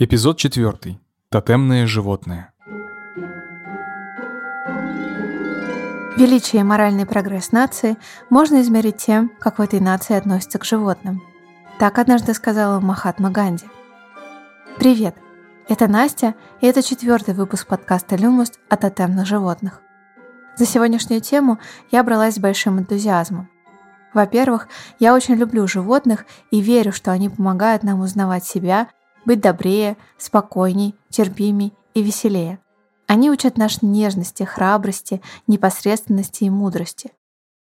Эпизод 0.00 0.38
4. 0.38 0.96
Тотемные 1.28 1.88
животные. 1.88 2.52
Величие 6.16 6.60
и 6.60 6.62
моральный 6.62 7.04
прогресс 7.04 7.50
нации 7.50 7.96
можно 8.30 8.60
измерить 8.60 8.98
тем, 8.98 9.28
как 9.40 9.58
в 9.58 9.60
этой 9.60 9.80
нации 9.80 10.14
относятся 10.14 10.60
к 10.60 10.64
животным. 10.64 11.20
Так 11.80 11.98
однажды 11.98 12.32
сказала 12.34 12.78
Махатма 12.78 13.32
Ганди. 13.32 13.64
Привет! 14.78 15.16
Это 15.68 15.88
Настя, 15.88 16.36
и 16.60 16.66
это 16.68 16.80
четвертый 16.80 17.34
выпуск 17.34 17.66
подкаста 17.66 18.14
«Люмус» 18.14 18.52
о 18.68 18.76
тотемных 18.76 19.26
животных. 19.26 19.82
За 20.54 20.64
сегодняшнюю 20.64 21.22
тему 21.22 21.58
я 21.90 22.04
бралась 22.04 22.36
с 22.36 22.38
большим 22.38 22.78
энтузиазмом. 22.78 23.50
Во-первых, 24.14 24.68
я 25.00 25.12
очень 25.12 25.34
люблю 25.34 25.66
животных 25.66 26.24
и 26.52 26.60
верю, 26.60 26.92
что 26.92 27.10
они 27.10 27.28
помогают 27.28 27.82
нам 27.82 27.98
узнавать 27.98 28.44
себя 28.44 28.86
быть 29.24 29.40
добрее, 29.40 29.96
спокойней, 30.16 30.94
терпимей 31.08 31.74
и 31.94 32.02
веселее. 32.02 32.58
Они 33.06 33.30
учат 33.30 33.56
нас 33.56 33.82
нежности, 33.82 34.42
храбрости, 34.42 35.22
непосредственности 35.46 36.44
и 36.44 36.50
мудрости. 36.50 37.12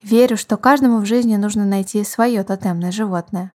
Верю, 0.02 0.36
что 0.36 0.56
каждому 0.56 0.98
в 0.98 1.06
жизни 1.06 1.36
нужно 1.36 1.64
найти 1.64 2.04
свое 2.04 2.42
тотемное 2.44 2.92
животное. 2.92 3.52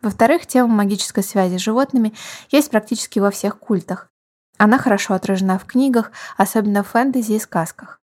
Во-вторых, 0.00 0.46
тема 0.46 0.68
магической 0.68 1.22
связи 1.22 1.58
с 1.58 1.60
животными 1.60 2.12
есть 2.50 2.70
практически 2.70 3.20
во 3.20 3.30
всех 3.30 3.58
культах. 3.58 4.10
Она 4.58 4.78
хорошо 4.78 5.14
отражена 5.14 5.58
в 5.58 5.64
книгах, 5.64 6.10
особенно 6.36 6.82
в 6.82 6.88
фэнтези 6.88 7.32
и 7.32 7.38
сказках. 7.38 8.00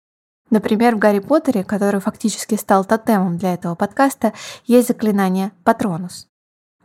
Например, 0.49 0.95
в 0.95 0.99
Гарри 0.99 1.19
Поттере, 1.19 1.63
который 1.63 1.99
фактически 1.99 2.55
стал 2.55 2.85
тотемом 2.85 3.37
для 3.37 3.53
этого 3.53 3.75
подкаста, 3.75 4.33
есть 4.65 4.89
заклинание 4.89 5.51
«Патронус». 5.63 6.27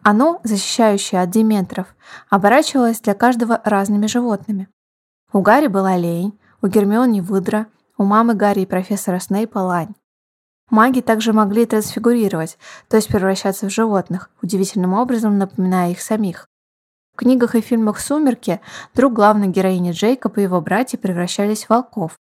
Оно, 0.03 0.41
защищающее 0.45 1.21
от 1.21 1.31
дементоров, 1.31 1.95
оборачивалось 2.31 3.01
для 3.01 3.15
каждого 3.15 3.61
разными 3.65 4.07
животными. 4.07 4.69
У 5.33 5.41
Гарри 5.41 5.67
была 5.67 5.97
лень, 5.97 6.39
у 6.63 6.67
Гермиони 6.67 7.21
выдра, 7.21 7.67
у 7.99 8.05
мамы 8.05 8.35
Гарри 8.35 8.61
и 8.61 8.67
профессора 8.67 9.19
Снейпа 9.19 9.59
лань. 9.59 9.95
Маги 10.71 11.01
также 11.01 11.33
могли 11.33 11.67
трансфигурировать, 11.67 12.57
то 12.89 12.97
есть 12.97 13.09
превращаться 13.09 13.67
в 13.67 13.73
животных, 13.73 14.31
удивительным 14.41 14.95
образом 14.95 15.37
напоминая 15.37 15.91
их 15.91 16.01
самих. 16.01 16.47
В 17.13 17.17
книгах 17.17 17.55
и 17.55 17.61
фильмах 17.61 18.01
«Сумерки» 18.01 18.61
друг 18.95 19.13
главной 19.13 19.49
героини 19.49 19.91
Джейкоб 19.91 20.39
и 20.39 20.43
его 20.43 20.61
братья 20.61 20.97
превращались 20.97 21.65
в 21.65 21.71
волков, 21.71 22.17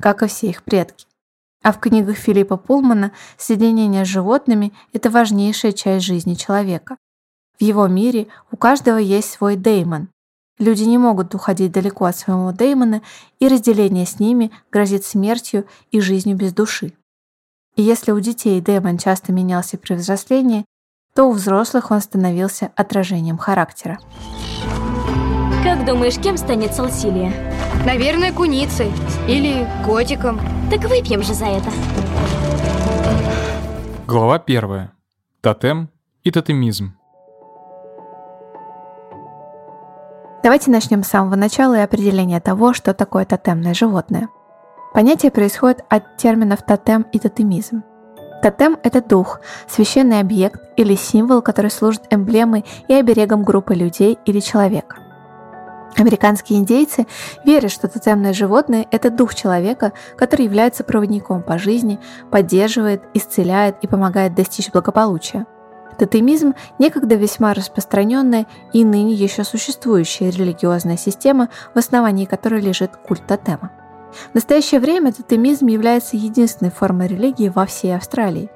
как 0.00 0.22
и 0.22 0.28
все 0.28 0.48
их 0.48 0.62
предки. 0.62 1.06
А 1.62 1.72
в 1.72 1.80
книгах 1.80 2.16
Филиппа 2.16 2.56
Пулмана 2.56 3.12
соединение 3.36 4.04
с 4.04 4.08
животными– 4.08 4.72
это 4.92 5.10
важнейшая 5.10 5.72
часть 5.72 6.06
жизни 6.06 6.34
человека. 6.34 6.96
В 7.58 7.62
его 7.62 7.88
мире 7.88 8.28
у 8.52 8.56
каждого 8.56 8.98
есть 8.98 9.30
свой 9.30 9.56
деймон. 9.56 10.08
Люди 10.58 10.84
не 10.84 10.96
могут 10.96 11.34
уходить 11.34 11.72
далеко 11.72 12.04
от 12.04 12.16
своего 12.16 12.52
деймона, 12.52 13.02
и 13.40 13.48
разделение 13.48 14.06
с 14.06 14.20
ними 14.20 14.50
грозит 14.70 15.04
смертью 15.04 15.66
и 15.90 16.00
жизнью 16.00 16.36
без 16.36 16.52
души. 16.52 16.92
И 17.74 17.82
если 17.82 18.12
у 18.12 18.20
детей 18.20 18.60
демон 18.60 18.98
часто 18.98 19.32
менялся 19.32 19.76
при 19.78 19.94
взрослении, 19.94 20.64
то 21.14 21.24
у 21.24 21.32
взрослых 21.32 21.90
он 21.90 22.00
становился 22.00 22.70
отражением 22.76 23.38
характера. 23.38 23.98
Как 25.64 25.84
думаешь, 25.84 26.18
кем 26.18 26.36
станет 26.36 26.74
Салсилия? 26.74 27.32
Наверное, 27.84 28.32
куницей 28.32 28.92
или 29.28 29.66
котиком. 29.84 30.40
Так 30.70 30.82
выпьем 30.88 31.22
же 31.22 31.34
за 31.34 31.46
это. 31.46 31.70
Глава 34.06 34.38
первая. 34.38 34.92
Тотем 35.40 35.88
и 36.22 36.30
тотемизм. 36.30 36.97
Давайте 40.48 40.70
начнем 40.70 41.02
с 41.04 41.08
самого 41.08 41.36
начала 41.36 41.74
и 41.74 41.82
определения 41.82 42.40
того, 42.40 42.72
что 42.72 42.94
такое 42.94 43.26
тотемное 43.26 43.74
животное. 43.74 44.30
Понятие 44.94 45.30
происходит 45.30 45.84
от 45.90 46.16
терминов 46.16 46.62
тотем 46.62 47.02
и 47.12 47.18
тотемизм. 47.18 47.82
Тотем– 48.42 48.78
это 48.82 49.02
дух, 49.02 49.40
священный 49.68 50.20
объект 50.20 50.58
или 50.78 50.94
символ, 50.94 51.42
который 51.42 51.70
служит 51.70 52.04
эмблемой 52.08 52.64
и 52.88 52.94
оберегом 52.94 53.44
группы 53.44 53.74
людей 53.74 54.18
или 54.24 54.40
человека. 54.40 54.96
Американские 55.98 56.60
индейцы 56.60 57.06
верят, 57.44 57.70
что 57.70 57.86
тотемное 57.86 58.32
животное– 58.32 58.86
это 58.90 59.10
дух 59.10 59.34
человека, 59.34 59.92
который 60.16 60.46
является 60.46 60.82
проводником 60.82 61.42
по 61.42 61.58
жизни, 61.58 62.00
поддерживает, 62.30 63.02
исцеляет 63.12 63.76
и 63.82 63.86
помогает 63.86 64.34
достичь 64.34 64.72
благополучия– 64.72 65.44
Тотемизм– 65.98 66.54
некогда 66.78 67.16
весьма 67.16 67.54
распространенная 67.54 68.46
и 68.72 68.84
ныне 68.84 69.14
еще 69.14 69.42
существующая 69.42 70.30
религиозная 70.30 70.96
система, 70.96 71.48
в 71.74 71.78
основании 71.78 72.24
которой 72.24 72.60
лежит 72.60 72.92
культ 72.96 73.26
тотема. 73.26 73.72
В 74.30 74.34
настоящее 74.36 74.80
время 74.80 75.12
тотемизм 75.12 75.66
является 75.66 76.16
единственной 76.16 76.70
формой 76.70 77.08
религии 77.08 77.48
во 77.48 77.66
всей 77.66 77.96
Австралии. 77.96 78.48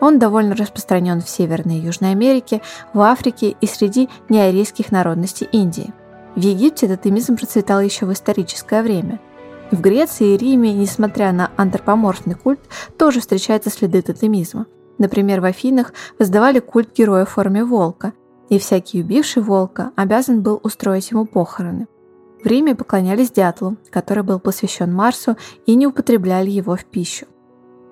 Он 0.00 0.18
довольно 0.18 0.54
распространен 0.54 1.22
в 1.22 1.28
Северной 1.28 1.76
и 1.76 1.80
Южной 1.80 2.10
Америке, 2.12 2.60
в 2.92 3.00
Африке 3.00 3.56
и 3.60 3.66
среди 3.66 4.10
неарийских 4.28 4.92
народностей 4.92 5.48
Индии. 5.52 5.92
В 6.36 6.40
Египте 6.40 6.86
тотемизм 6.86 7.36
процветал 7.36 7.80
еще 7.80 8.04
в 8.04 8.12
историческое 8.12 8.82
время. 8.82 9.20
В 9.70 9.80
Греции 9.80 10.34
и 10.34 10.36
Риме, 10.36 10.72
несмотря 10.72 11.32
на 11.32 11.50
антропоморфный 11.56 12.34
культ, 12.34 12.60
тоже 12.98 13.20
встречаются 13.20 13.70
следы 13.70 14.02
тотемизма– 14.02 14.66
Например, 15.00 15.40
в 15.40 15.46
Афинах 15.46 15.94
воздавали 16.18 16.60
культ 16.60 16.94
героя 16.94 17.24
в 17.24 17.30
форме 17.30 17.64
волка, 17.64 18.12
и 18.50 18.58
всякий 18.58 19.00
убивший 19.00 19.42
волка 19.42 19.92
обязан 19.96 20.42
был 20.42 20.60
устроить 20.62 21.10
ему 21.10 21.24
похороны. 21.24 21.88
В 22.44 22.46
Риме 22.46 22.74
поклонялись 22.74 23.30
дятлу, 23.30 23.78
который 23.88 24.22
был 24.22 24.38
посвящен 24.38 24.92
Марсу, 24.92 25.38
и 25.64 25.74
не 25.74 25.86
употребляли 25.86 26.50
его 26.50 26.76
в 26.76 26.84
пищу. 26.84 27.26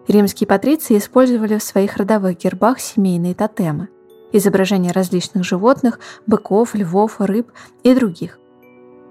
Римские 0.06 0.46
патриции 0.46 0.98
использовали 0.98 1.56
в 1.56 1.62
своих 1.62 1.96
родовых 1.96 2.36
гербах 2.36 2.78
семейные 2.78 3.34
тотемы– 3.34 3.88
изображения 4.32 4.92
различных 4.92 5.44
животных, 5.44 6.00
быков, 6.26 6.74
львов, 6.74 7.22
рыб 7.22 7.50
и 7.84 7.94
других. 7.94 8.38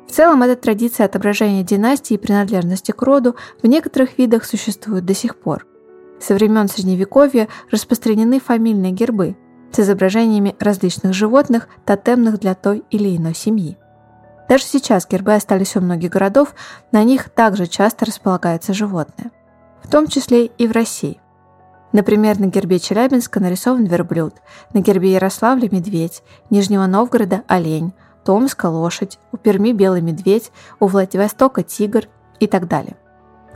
В 0.07 0.11
целом, 0.11 0.43
эта 0.43 0.55
традиция 0.55 1.07
отображения 1.07 1.63
династии 1.63 2.13
и 2.13 2.19
принадлежности 2.19 2.91
к 2.91 3.01
роду 3.01 3.35
в 3.63 3.67
некоторых 3.67 4.19
видах 4.19 4.45
существует 4.45 5.03
до 5.03 5.15
сих 5.15 5.35
пор– 5.35 5.65
со 6.19 6.33
времен 6.33 6.67
Средневековья 6.67 7.47
распространены 7.71 8.39
фамильные 8.39 8.91
гербы 8.91 9.35
с 9.71 9.79
изображениями 9.79 10.55
различных 10.59 11.13
животных, 11.13 11.67
тотемных 11.85 12.39
для 12.39 12.55
той 12.55 12.83
или 12.89 13.15
иной 13.15 13.35
семьи. 13.35 13.77
Даже 14.49 14.63
сейчас 14.63 15.07
гербы 15.07 15.33
остались 15.33 15.75
у 15.75 15.81
многих 15.81 16.11
городов, 16.11 16.55
на 16.91 17.03
них 17.03 17.29
также 17.29 17.67
часто 17.67 18.05
располагаются 18.05 18.73
животные, 18.73 19.31
в 19.83 19.89
том 19.89 20.07
числе 20.07 20.45
и 20.45 20.67
в 20.67 20.71
России. 20.71 21.19
Например, 21.91 22.39
на 22.39 22.45
гербе 22.45 22.79
Челябинска 22.79 23.39
нарисован 23.39 23.85
верблюд, 23.85 24.35
на 24.73 24.79
гербе 24.79 25.13
Ярославля– 25.13 25.69
медведь, 25.71 26.21
Нижнего 26.49 26.85
Новгорода– 26.85 27.43
олень, 27.47 27.93
Томска– 28.23 28.65
лошадь, 28.67 29.19
у 29.31 29.37
Перми– 29.37 29.71
белый 29.73 30.01
медведь, 30.01 30.51
у 30.79 30.87
Владивостока– 30.87 31.63
тигр 31.63 32.07
и 32.39 32.47
так 32.47 32.67
далее. 32.67 32.97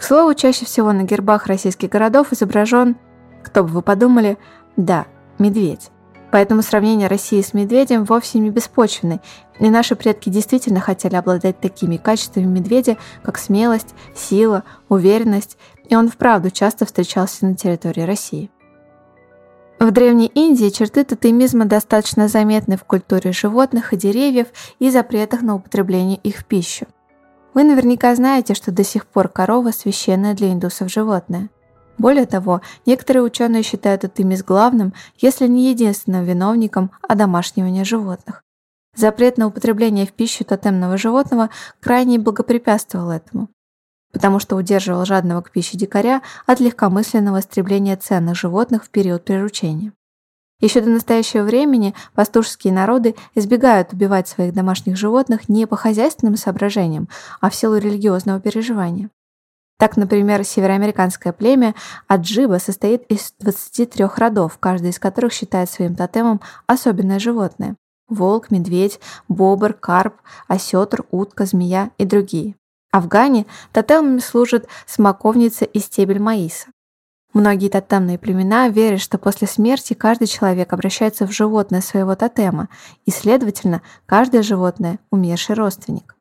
К 0.01 0.03
слову, 0.03 0.33
чаще 0.33 0.65
всего 0.65 0.93
на 0.93 1.03
гербах 1.03 1.45
российских 1.45 1.89
городов 1.89 2.33
изображен, 2.33 2.95
кто 3.43 3.63
бы 3.63 3.69
вы 3.69 3.81
подумали, 3.83 4.39
да, 4.75 5.05
медведь. 5.37 5.91
Поэтому 6.31 6.63
сравнение 6.63 7.07
России 7.07 7.39
с 7.39 7.53
медведем 7.53 8.05
вовсе 8.05 8.39
не 8.39 8.49
беспочвенны, 8.49 9.21
и 9.59 9.69
наши 9.69 9.95
предки 9.95 10.29
действительно 10.29 10.79
хотели 10.79 11.15
обладать 11.15 11.59
такими 11.59 11.97
качествами 11.97 12.45
медведя, 12.45 12.97
как 13.21 13.37
смелость, 13.37 13.93
сила, 14.15 14.63
уверенность, 14.89 15.59
и 15.87 15.95
он 15.95 16.09
вправду 16.09 16.49
часто 16.49 16.87
встречался 16.87 17.45
на 17.45 17.55
территории 17.55 18.01
России. 18.01 18.49
В 19.79 19.91
Древней 19.91 20.31
Индии 20.33 20.69
черты 20.69 21.03
тотемизма 21.03 21.65
достаточно 21.65 22.27
заметны 22.27 22.75
в 22.75 22.85
культуре 22.85 23.33
животных 23.33 23.93
и 23.93 23.97
деревьев 23.97 24.47
и 24.79 24.89
запретах 24.89 25.43
на 25.43 25.53
употребление 25.53 26.17
их 26.23 26.37
в 26.37 26.45
пищу– 26.45 26.87
вы 27.53 27.63
наверняка 27.63 28.15
знаете, 28.15 28.53
что 28.53 28.71
до 28.71 28.83
сих 28.83 29.05
пор 29.05 29.27
корова 29.27 29.71
священная 29.71 30.33
для 30.33 30.51
индусов 30.51 30.91
животное. 30.91 31.49
Более 31.97 32.25
того, 32.25 32.61
некоторые 32.85 33.23
ученые 33.23 33.63
считают 33.63 34.03
это 34.03 34.21
ими 34.21 34.35
главным, 34.35 34.93
если 35.17 35.47
не 35.47 35.69
единственным 35.69 36.23
виновником 36.23 36.91
одомашнивания 37.07 37.83
животных. 37.83 38.43
Запрет 38.95 39.37
на 39.37 39.47
употребление 39.47 40.05
в 40.05 40.11
пищу 40.11 40.43
тотемного 40.43 40.97
животного 40.97 41.49
крайне 41.79 42.19
благопрепятствовал 42.19 43.11
этому, 43.11 43.49
потому 44.11 44.39
что 44.39 44.55
удерживал 44.55 45.05
жадного 45.05 45.41
к 45.41 45.51
пище 45.51 45.77
дикаря 45.77 46.21
от 46.45 46.59
легкомысленного 46.59 47.39
истребления 47.39 47.95
ценных 47.95 48.35
животных 48.35 48.83
в 48.83 48.89
период 48.89 49.23
приручения. 49.23 49.93
Еще 50.61 50.79
до 50.79 50.91
настоящего 50.91 51.43
времени 51.43 51.95
пастушеские 52.13 52.71
народы 52.71 53.15
избегают 53.33 53.93
убивать 53.93 54.27
своих 54.27 54.53
домашних 54.53 54.95
животных 54.95 55.49
не 55.49 55.65
по 55.65 55.75
хозяйственным 55.75 56.37
соображениям, 56.37 57.09
а 57.41 57.49
в 57.49 57.55
силу 57.55 57.77
религиозного 57.77 58.39
переживания. 58.39 59.09
Так, 59.79 59.97
например, 59.97 60.43
североамериканское 60.43 61.33
племя 61.33 61.73
Аджиба 62.07 62.59
состоит 62.59 63.03
из 63.07 63.33
23 63.39 64.05
родов, 64.15 64.59
каждый 64.59 64.91
из 64.91 64.99
которых 64.99 65.33
считает 65.33 65.71
своим 65.71 65.95
тотемом 65.95 66.39
особенное 66.67 67.17
животное. 67.17 67.75
волк, 68.07 68.51
медведь, 68.51 68.99
бобр, 69.29 69.73
карп, 69.73 70.15
осетр, 70.47 71.05
утка, 71.11 71.45
змея 71.45 71.91
и 71.97 72.05
другие. 72.05 72.55
А 72.91 72.99
в 72.99 73.07
тотемами 73.71 74.19
служат 74.19 74.67
смоковница 74.85 75.65
и 75.65 75.79
стебель 75.79 76.19
маиса. 76.19 76.67
Многие 77.33 77.69
тотемные 77.69 78.17
племена 78.17 78.67
верят, 78.67 78.99
что 78.99 79.17
после 79.17 79.47
смерти 79.47 79.93
каждый 79.93 80.27
человек 80.27 80.73
обращается 80.73 81.25
в 81.25 81.31
животное 81.31 81.81
своего 81.81 82.15
тотема, 82.15 82.67
и, 83.05 83.11
следовательно, 83.11 83.81
каждое 84.05 84.43
животное– 84.43 84.99
умерший 85.11 85.55
родственник. 85.55 86.15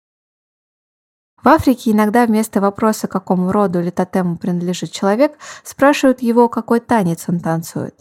В 1.42 1.48
Африке 1.48 1.90
иногда 1.90 2.26
вместо 2.26 2.60
вопроса, 2.60 3.08
какому 3.08 3.50
роду 3.50 3.80
или 3.80 3.90
тотему 3.90 4.36
принадлежит 4.36 4.92
человек, 4.92 5.36
спрашивают 5.64 6.22
его, 6.22 6.48
какой 6.48 6.80
танец 6.80 7.24
он 7.28 7.40
танцует. 7.40 7.94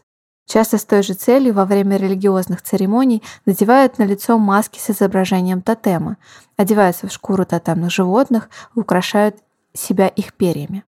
Часто 0.46 0.78
с 0.78 0.84
той 0.84 1.04
же 1.04 1.14
целью 1.14 1.54
во 1.54 1.66
время 1.66 1.98
религиозных 1.98 2.62
церемоний 2.62 3.24
надевают 3.46 3.98
на 3.98 4.04
лицо 4.04 4.38
маски 4.38 4.80
с 4.80 4.90
изображением 4.90 5.62
тотема, 5.62 6.18
одеваются 6.58 7.08
в 7.08 7.12
шкуру 7.12 7.46
тотемных 7.46 7.92
животных 7.92 8.50
и 8.76 8.80
украшают 8.80 9.38
себя 9.74 10.08
их 10.08 10.34
перьями. 10.34 10.84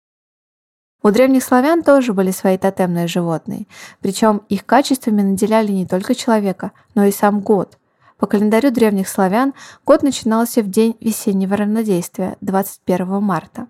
У 1.02 1.10
древних 1.10 1.44
славян 1.44 1.82
тоже 1.82 2.12
были 2.12 2.30
свои 2.30 2.58
тотемные 2.58 3.06
животные, 3.06 3.66
причем 4.00 4.42
их 4.48 4.66
качествами 4.66 5.22
наделяли 5.22 5.70
не 5.70 5.86
только 5.86 6.14
человека, 6.14 6.72
но 6.94 7.04
и 7.04 7.12
сам 7.12 7.40
год. 7.40 7.78
По 8.18 8.26
календарю 8.26 8.70
древних 8.70 9.08
славян 9.08 9.52
год 9.84 10.02
начинался 10.02 10.62
в 10.62 10.70
день 10.70 10.96
весеннего 11.00 11.56
равнодействия, 11.56 12.36
21 12.40 13.22
марта. 13.22 13.68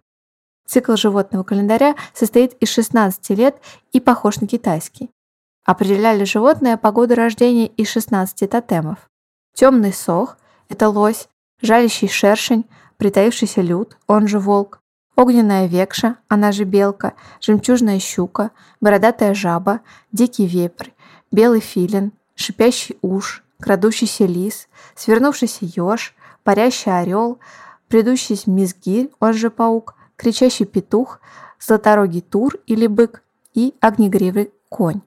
Цикл 0.66 0.96
животного 0.96 1.42
календаря 1.42 1.94
состоит 2.14 2.54
из 2.54 2.68
16 2.70 3.30
лет 3.30 3.56
и 3.92 4.00
похож 4.00 4.40
на 4.40 4.46
китайский. 4.46 5.10
Определяли 5.64 6.24
животное 6.24 6.76
по 6.76 6.92
году 6.92 7.14
рождения 7.16 7.66
из 7.66 7.88
16 7.88 8.48
тотемов. 8.48 9.08
Темный 9.54 9.92
сох– 9.92 10.38
это 10.68 10.88
лось, 10.88 11.28
жалящий 11.60 12.08
шершень, 12.08 12.66
притаившийся 12.98 13.62
люд, 13.62 13.96
он 14.06 14.28
же 14.28 14.38
волк, 14.38 14.80
огненная 15.16 15.66
векша, 15.66 16.16
она 16.28 16.52
же 16.52 16.64
белка, 16.64 17.14
жемчужная 17.40 17.98
щука, 17.98 18.50
бородатая 18.80 19.34
жаба, 19.34 19.80
дикий 20.12 20.46
вепрь, 20.46 20.90
белый 21.32 21.60
филин, 21.60 22.12
шипящий 22.34 22.98
уж, 23.02 23.42
крадущийся 23.60 24.26
лис, 24.26 24.68
свернувшийся 24.94 25.64
еж, 25.64 26.14
парящий 26.44 26.92
орел, 26.92 27.38
предыдущий 27.88 28.38
мизгирь, 28.46 29.10
он 29.18 29.32
же 29.32 29.50
паук, 29.50 29.94
кричащий 30.16 30.66
петух, 30.66 31.20
златорогий 31.58 32.20
тур 32.20 32.56
или 32.66 32.86
бык 32.86 33.22
и 33.54 33.74
огнегривый 33.80 34.52
конь. 34.68 35.00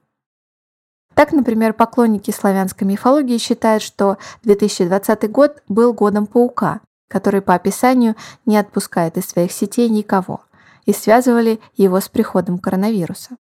Так, 1.14 1.32
например, 1.32 1.74
поклонники 1.74 2.30
славянской 2.30 2.86
мифологии 2.86 3.38
считают, 3.38 3.82
что 3.82 4.18
2020 4.42 5.30
год 5.30 5.62
был 5.68 5.92
годом 5.92 6.26
паука, 6.26 6.80
который 7.10 7.42
по 7.42 7.54
описанию 7.54 8.14
не 8.46 8.56
отпускает 8.56 9.16
из 9.16 9.26
своих 9.26 9.50
сетей 9.50 9.88
никого, 9.88 10.44
и 10.86 10.92
связывали 10.92 11.60
его 11.76 12.00
с 12.00 12.08
приходом 12.08 12.58
коронавируса. 12.58 13.36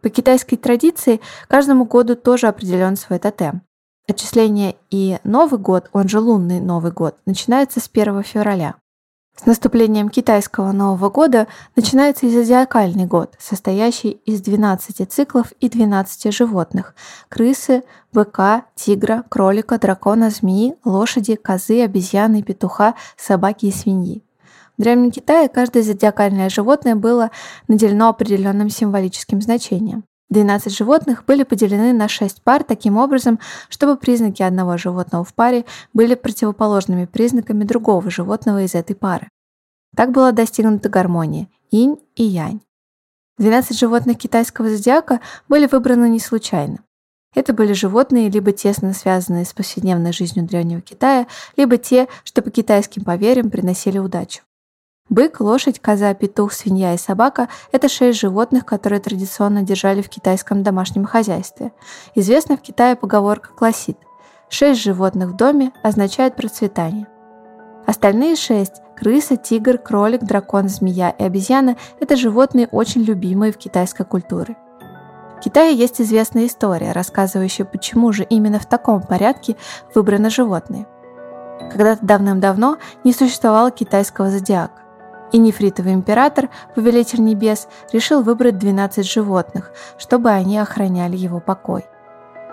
По 0.00 0.08
китайской 0.08 0.56
традиции 0.56 1.20
каждому 1.48 1.84
году 1.84 2.14
тоже 2.16 2.46
определен 2.46 2.96
свой 2.96 3.18
тотем. 3.18 3.62
Отчисление 4.08 4.76
и 4.90 5.18
Новый 5.24 5.60
год, 5.60 5.90
он 5.92 6.08
же 6.08 6.18
лунный 6.18 6.60
Новый 6.60 6.92
год, 6.92 7.16
начинается 7.26 7.80
с 7.80 7.90
1 7.92 8.22
февраля. 8.22 8.76
С 9.34 9.46
наступлением 9.46 10.08
китайского 10.08 10.72
Нового 10.72 11.08
года 11.08 11.48
начинается 11.74 12.26
и 12.26 12.30
зодиакальный 12.30 13.06
год, 13.06 13.34
состоящий 13.38 14.10
из 14.10 14.40
12 14.42 15.10
циклов 15.10 15.52
и 15.58 15.68
12 15.68 16.32
животных– 16.32 16.94
крысы, 17.28 17.82
быка, 18.12 18.66
тигра, 18.74 19.24
кролика, 19.28 19.78
дракона, 19.78 20.30
змеи, 20.30 20.76
лошади, 20.84 21.34
козы, 21.34 21.82
обезьяны, 21.82 22.42
петуха, 22.42 22.94
собаки 23.16 23.66
и 23.66 23.72
свиньи. 23.72 24.22
В 24.78 24.82
Древнем 24.82 25.10
Китае 25.10 25.48
каждое 25.48 25.82
зодиакальное 25.82 26.48
животное 26.48 26.94
было 26.94 27.30
наделено 27.68 28.10
определенным 28.10 28.68
символическим 28.68 29.40
значением. 29.40 30.04
12 30.32 30.74
животных 30.74 31.24
были 31.26 31.42
поделены 31.42 31.92
на 31.92 32.08
6 32.08 32.42
пар 32.42 32.64
таким 32.64 32.96
образом, 32.96 33.38
чтобы 33.68 33.96
признаки 33.96 34.42
одного 34.42 34.78
животного 34.78 35.24
в 35.24 35.34
паре 35.34 35.66
были 35.92 36.14
противоположными 36.14 37.04
признаками 37.04 37.64
другого 37.64 38.10
животного 38.10 38.62
из 38.62 38.74
этой 38.74 38.96
пары. 38.96 39.28
Так 39.94 40.10
была 40.10 40.32
достигнута 40.32 40.88
гармония– 40.88 41.48
инь 41.70 41.98
и 42.16 42.24
янь. 42.24 42.62
12 43.38 43.78
животных 43.78 44.16
китайского 44.18 44.70
зодиака 44.70 45.20
были 45.48 45.66
выбраны 45.66 46.08
не 46.08 46.20
случайно. 46.20 46.78
Это 47.34 47.52
были 47.52 47.74
животные, 47.74 48.30
либо 48.30 48.52
тесно 48.52 48.94
связанные 48.94 49.44
с 49.44 49.52
повседневной 49.52 50.12
жизнью 50.12 50.46
древнего 50.46 50.80
Китая, 50.80 51.26
либо 51.56 51.76
те, 51.76 52.08
что 52.24 52.42
по 52.42 52.50
китайским 52.50 53.04
поверьям 53.04 53.50
приносили 53.50 53.98
удачу. 53.98 54.42
Бык, 55.12 55.40
лошадь, 55.40 55.78
коза, 55.78 56.14
петух, 56.14 56.54
свинья 56.54 56.94
и 56.94 56.96
собака– 56.96 57.48
это 57.70 57.90
шесть 57.90 58.18
животных, 58.18 58.64
которые 58.64 58.98
традиционно 58.98 59.60
держали 59.60 60.00
в 60.00 60.08
китайском 60.08 60.62
домашнем 60.62 61.04
хозяйстве. 61.04 61.72
Известна 62.14 62.56
в 62.56 62.62
Китае 62.62 62.96
поговорка 62.96 63.50
«классит»– 63.50 63.98
шесть 64.48 64.80
животных 64.80 65.28
в 65.28 65.36
доме 65.36 65.72
означает 65.82 66.34
процветание. 66.34 67.08
Остальные 67.86 68.36
шесть– 68.36 68.80
крыса, 68.96 69.36
тигр, 69.36 69.76
кролик, 69.76 70.22
дракон, 70.22 70.70
змея 70.70 71.10
и 71.10 71.24
обезьяна– 71.24 71.76
это 72.00 72.16
животные, 72.16 72.66
очень 72.72 73.02
любимые 73.02 73.52
в 73.52 73.58
китайской 73.58 74.06
культуре. 74.06 74.56
В 75.36 75.40
Китае 75.40 75.76
есть 75.76 76.00
известная 76.00 76.46
история, 76.46 76.92
рассказывающая, 76.92 77.66
почему 77.66 78.14
же 78.14 78.24
именно 78.24 78.58
в 78.58 78.64
таком 78.64 79.02
порядке 79.02 79.56
выбраны 79.94 80.30
животные. 80.30 80.86
Когда-то 81.70 82.02
давным-давно 82.02 82.78
не 83.04 83.12
существовало 83.12 83.70
китайского 83.70 84.30
зодиака 84.30 84.82
и 85.32 85.38
нефритовый 85.38 85.94
император, 85.94 86.50
повелитель 86.74 87.22
небес, 87.22 87.68
решил 87.92 88.22
выбрать 88.22 88.58
12 88.58 89.04
животных, 89.04 89.72
чтобы 89.98 90.30
они 90.30 90.58
охраняли 90.58 91.16
его 91.16 91.40
покой. 91.40 91.84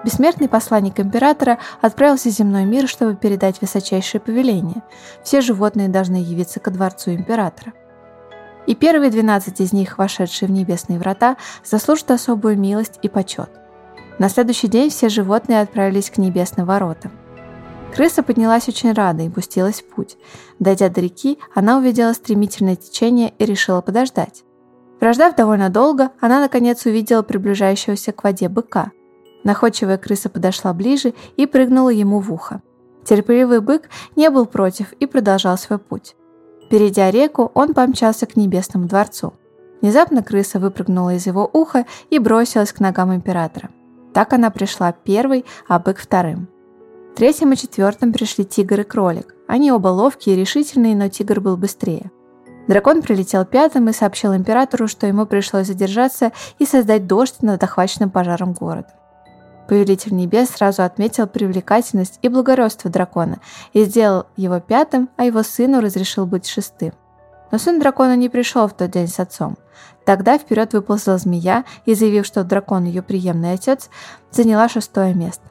Бессмертный 0.03 0.47
посланник 0.47 0.99
императора 0.99 1.59
отправился 1.81 2.29
в 2.29 2.31
земной 2.31 2.63
мир, 2.65 2.87
чтобы 2.87 3.15
передать 3.15 3.59
высочайшее 3.59 4.21
повеление. 4.21 4.81
Все 5.23 5.41
животные 5.41 5.89
должны 5.89 6.15
явиться 6.15 6.59
ко 6.59 6.71
дворцу 6.71 7.11
императора. 7.11 7.73
И 8.65 8.75
первые 8.75 9.11
12 9.11 9.59
из 9.59 9.73
них, 9.73 9.97
вошедшие 9.97 10.47
в 10.47 10.51
небесные 10.51 10.99
врата, 10.99 11.35
заслужат 11.65 12.11
особую 12.11 12.57
милость 12.57 12.99
и 13.01 13.09
почет. 13.09 13.49
На 14.19 14.29
следующий 14.29 14.67
день 14.67 14.89
все 14.89 15.09
животные 15.09 15.61
отправились 15.61 16.09
к 16.09 16.17
небесным 16.17 16.65
воротам. 16.65 17.11
Крыса 17.93 18.23
поднялась 18.23 18.67
очень 18.67 18.93
рада 18.93 19.23
и 19.23 19.29
пустилась 19.29 19.81
в 19.81 19.85
путь. 19.85 20.17
Дойдя 20.59 20.89
до 20.89 21.01
реки, 21.01 21.39
она 21.53 21.77
увидела 21.77 22.13
стремительное 22.13 22.75
течение 22.75 23.33
и 23.37 23.45
решила 23.45 23.81
подождать. 23.81 24.43
Прождав 24.99 25.35
довольно 25.35 25.69
долго, 25.69 26.11
она 26.19 26.39
наконец 26.39 26.85
увидела 26.85 27.21
приближающегося 27.21 28.11
к 28.11 28.23
воде 28.23 28.49
быка. 28.49 28.91
Находчивая 29.43 29.97
крыса 29.97 30.29
подошла 30.29 30.73
ближе 30.73 31.13
и 31.37 31.45
прыгнула 31.45 31.89
ему 31.89 32.19
в 32.19 32.31
ухо. 32.31 32.61
Терпеливый 33.05 33.61
бык 33.61 33.89
не 34.15 34.29
был 34.29 34.45
против 34.45 34.93
и 34.93 35.05
продолжал 35.05 35.57
свой 35.57 35.79
путь. 35.79 36.15
Перейдя 36.69 37.09
реку, 37.09 37.49
он 37.53 37.73
помчался 37.73 38.25
к 38.25 38.35
небесному 38.35 38.87
дворцу. 38.87 39.33
Внезапно 39.81 40.21
крыса 40.21 40.59
выпрыгнула 40.59 41.15
из 41.15 41.25
его 41.25 41.49
уха 41.51 41.85
и 42.09 42.19
бросилась 42.19 42.73
к 42.73 42.79
ногам 42.81 43.15
императора. 43.15 43.69
Так 44.13 44.33
она 44.33 44.49
пришла 44.49 44.91
первой, 44.91 45.45
а 45.67 45.79
бык 45.79 45.97
вторым. 45.97 46.49
Третьим 47.15 47.51
и 47.51 47.57
четвертым 47.57 48.13
пришли 48.13 48.45
тигр 48.45 48.81
и 48.81 48.83
кролик. 48.83 49.35
Они 49.47 49.71
оба 49.71 49.89
ловкие 49.89 50.35
и 50.35 50.39
решительные, 50.39 50.95
но 50.95 51.09
тигр 51.09 51.41
был 51.41 51.57
быстрее. 51.57 52.11
Дракон 52.67 53.01
прилетел 53.01 53.45
пятым 53.45 53.89
и 53.89 53.93
сообщил 53.93 54.35
императору, 54.35 54.87
что 54.87 55.07
ему 55.07 55.25
пришлось 55.25 55.67
задержаться 55.67 56.31
и 56.59 56.65
создать 56.65 57.07
дождь 57.07 57.41
над 57.41 57.63
охваченным 57.63 58.11
пожаром 58.11 58.53
города. 58.53 58.93
Повелитель 59.67 60.15
небес 60.15 60.49
сразу 60.49 60.83
отметил 60.83 61.27
привлекательность 61.27 62.19
и 62.21 62.29
благородство 62.29 62.89
дракона 62.89 63.39
и 63.73 63.83
сделал 63.85 64.25
его 64.35 64.59
пятым, 64.59 65.09
а 65.15 65.25
его 65.25 65.43
сыну 65.43 65.79
разрешил 65.81 66.25
быть 66.25 66.47
шестым. 66.47 66.93
Но 67.51 67.57
сын 67.57 67.79
дракона 67.79 68.15
не 68.15 68.29
пришел 68.29 68.67
в 68.67 68.73
тот 68.73 68.91
день 68.91 69.07
с 69.07 69.19
отцом. 69.19 69.57
Тогда 70.05 70.37
вперед 70.37 70.73
выползла 70.73 71.17
змея 71.17 71.65
и, 71.85 71.93
заявив, 71.93 72.25
что 72.25 72.43
дракон 72.43 72.85
ее 72.85 73.01
приемный 73.01 73.53
отец, 73.53 73.89
заняла 74.31 74.69
шестое 74.69 75.13
место. 75.13 75.43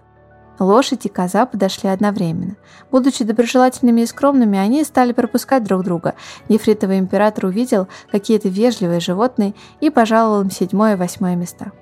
Лошадь 0.59 1.07
и 1.07 1.09
коза 1.09 1.47
подошли 1.47 1.88
одновременно. 1.88 2.57
Будучи 2.91 3.25
доброжелательными 3.25 4.00
и 4.00 4.07
скромными, 4.07 4.59
они 4.59 4.83
стали 4.85 5.12
пропускать 5.12 5.65
друг 5.65 5.85
друга. 5.85 6.15
Нефритовый 6.49 6.99
император 6.99 7.47
увидел 7.47 7.87
какие-то 8.11 8.49
вежливые 8.49 9.00
животные 9.00 9.55
и 9.81 9.91
пожаловал 9.91 10.43
им 10.43 10.50
седьмое 10.50 10.95
и 10.95 10.97
восьмое 10.97 11.37
места. 11.37 11.73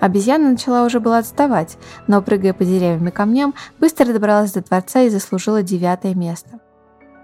Обезьяна 0.00 0.50
начала 0.50 0.84
уже 0.84 1.00
было 1.00 1.18
отставать, 1.18 1.76
но, 2.06 2.22
прыгая 2.22 2.52
по 2.52 2.64
деревьям 2.64 3.08
и 3.08 3.10
камням, 3.10 3.54
быстро 3.80 4.12
добралась 4.12 4.52
до 4.52 4.62
дворца 4.62 5.02
и 5.02 5.10
заслужила 5.10 5.62
девятое 5.62 6.14
место. 6.14 6.60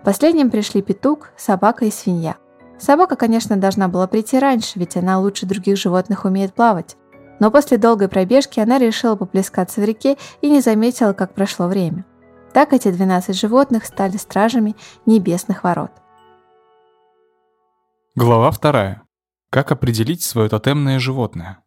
Последним 0.04 0.50
пришли 0.50 0.82
петух, 0.82 1.28
собака 1.36 1.84
и 1.84 1.90
свинья. 1.90 2.36
Собака, 2.78 3.16
конечно, 3.16 3.56
должна 3.56 3.88
была 3.88 4.06
прийти 4.08 4.38
раньше, 4.38 4.78
ведь 4.78 4.96
она 4.96 5.20
лучше 5.20 5.46
других 5.46 5.76
животных 5.76 6.24
умеет 6.24 6.52
плавать. 6.52 6.96
Но 7.44 7.50
после 7.50 7.76
долгой 7.76 8.08
пробежки 8.08 8.58
она 8.58 8.78
решила 8.78 9.16
поплескаться 9.16 9.82
в 9.82 9.84
реке 9.84 10.16
и 10.40 10.48
не 10.48 10.62
заметила, 10.62 11.12
как 11.12 11.34
прошло 11.34 11.66
время. 11.66 12.06
Так 12.54 12.72
эти 12.72 12.90
12 12.90 13.36
животных 13.38 13.84
стали 13.84 14.16
стражами 14.16 14.74
небесных 15.04 15.62
ворот. 15.62 15.90
Глава 18.14 18.50
вторая. 18.50 19.02
Как 19.50 19.72
определить 19.72 20.22
свое 20.22 20.48
тотемное 20.48 20.98
животное? 20.98 21.58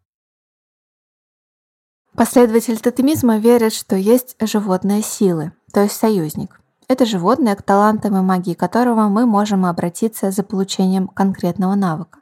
Последователи 2.16 2.78
тотемизма 2.78 3.38
верят, 3.38 3.72
что 3.72 3.96
есть 3.96 4.36
животные 4.42 5.04
силы, 5.04 5.52
то 5.72 5.84
есть 5.84 5.96
союзник. 5.96 6.60
Это 6.88 7.06
животное, 7.06 7.56
к 7.56 7.62
талантам 7.62 8.18
и 8.18 8.22
магии 8.22 8.56
которого 8.56 9.10
мы 9.10 9.28
можем 9.28 9.64
обратиться 9.64 10.32
за 10.32 10.42
получением 10.42 11.08
конкретного 11.08 11.76
навыка. 11.76 12.22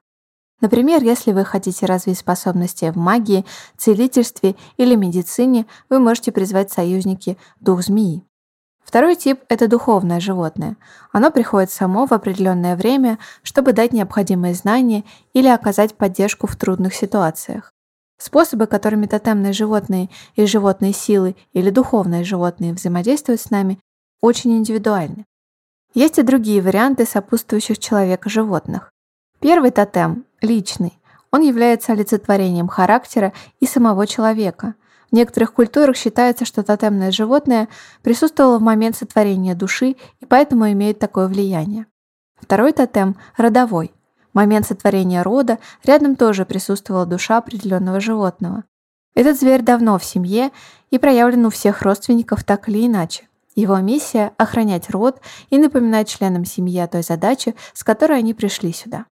Например, 0.61 1.03
если 1.03 1.31
вы 1.31 1.43
хотите 1.43 1.85
развить 1.85 2.17
способности 2.17 2.89
в 2.91 2.95
магии, 2.95 3.45
целительстве 3.77 4.55
или 4.77 4.95
медицине, 4.95 5.65
вы 5.89 5.99
можете 5.99 6.31
призвать 6.31 6.71
союзники 6.71 7.37
дух 7.59 7.81
змеи. 7.81 8.23
Второй 8.85 9.15
тип– 9.15 9.41
это 9.49 9.67
духовное 9.67 10.19
животное. 10.19 10.77
Оно 11.11 11.31
приходит 11.31 11.71
само 11.71 12.05
в 12.05 12.13
определенное 12.13 12.75
время, 12.75 13.17
чтобы 13.41 13.73
дать 13.73 13.93
необходимые 13.93 14.53
знания 14.53 15.03
или 15.33 15.47
оказать 15.47 15.95
поддержку 15.95 16.45
в 16.47 16.55
трудных 16.55 16.93
ситуациях. 16.93 17.73
Способы, 18.17 18.67
которыми 18.67 19.07
тотемные 19.07 19.53
животные 19.53 20.09
и 20.35 20.45
животные 20.45 20.93
силы 20.93 21.35
или 21.51 21.69
духовные 21.71 22.23
животные 22.23 22.73
взаимодействуют 22.73 23.41
с 23.41 23.49
нами, 23.49 23.79
очень 24.21 24.55
индивидуальны. 24.55 25.25
Есть 25.93 26.19
и 26.19 26.23
другие 26.23 26.61
варианты 26.61 27.05
сопутствующих 27.05 27.79
человека 27.79 28.29
животных. 28.29 28.91
Первый 29.39 29.71
тотем– 29.71 30.25
личный. 30.45 30.99
Он 31.31 31.41
является 31.41 31.91
олицетворением 31.91 32.67
характера 32.67 33.33
и 33.59 33.65
самого 33.65 34.07
человека– 34.07 34.75
в 35.11 35.15
некоторых 35.15 35.53
культурах 35.53 35.95
считается, 35.95 36.45
что 36.45 36.63
тотемное 36.63 37.11
животное 37.11 37.69
присутствовало 38.01 38.59
в 38.59 38.61
момент 38.61 38.97
сотворения 38.97 39.55
души 39.55 39.95
и 40.19 40.25
поэтому 40.27 40.71
имеет 40.71 40.99
такое 40.99 41.27
влияние. 41.27 41.85
Второй 42.35 42.73
тотем– 42.73 43.15
родовой. 43.37 43.93
В 44.33 44.35
момент 44.35 44.67
сотворения 44.67 45.21
рода 45.21 45.59
рядом 45.85 46.15
тоже 46.15 46.45
присутствовала 46.45 47.05
душа 47.05 47.37
определенного 47.37 47.99
животного. 47.99 48.65
Этот 49.13 49.39
зверь 49.39 49.61
давно 49.61 49.97
в 49.97 50.03
семье 50.03 50.51
и 50.89 50.97
проявлен 50.97 51.45
у 51.45 51.49
всех 51.49 51.81
родственников 51.81 52.43
так 52.43 52.67
или 52.67 52.85
иначе. 52.85 53.29
Его 53.55 53.77
миссия– 53.77 54.33
охранять 54.37 54.89
род 54.89 55.21
и 55.49 55.57
напоминать 55.57 56.09
членам 56.09 56.43
семьи 56.43 56.77
о 56.79 56.89
той 56.89 57.03
задаче, 57.03 57.55
с 57.73 57.85
которой 57.85 58.19
они 58.19 58.33
пришли 58.33 58.73
сюда. 58.73 59.05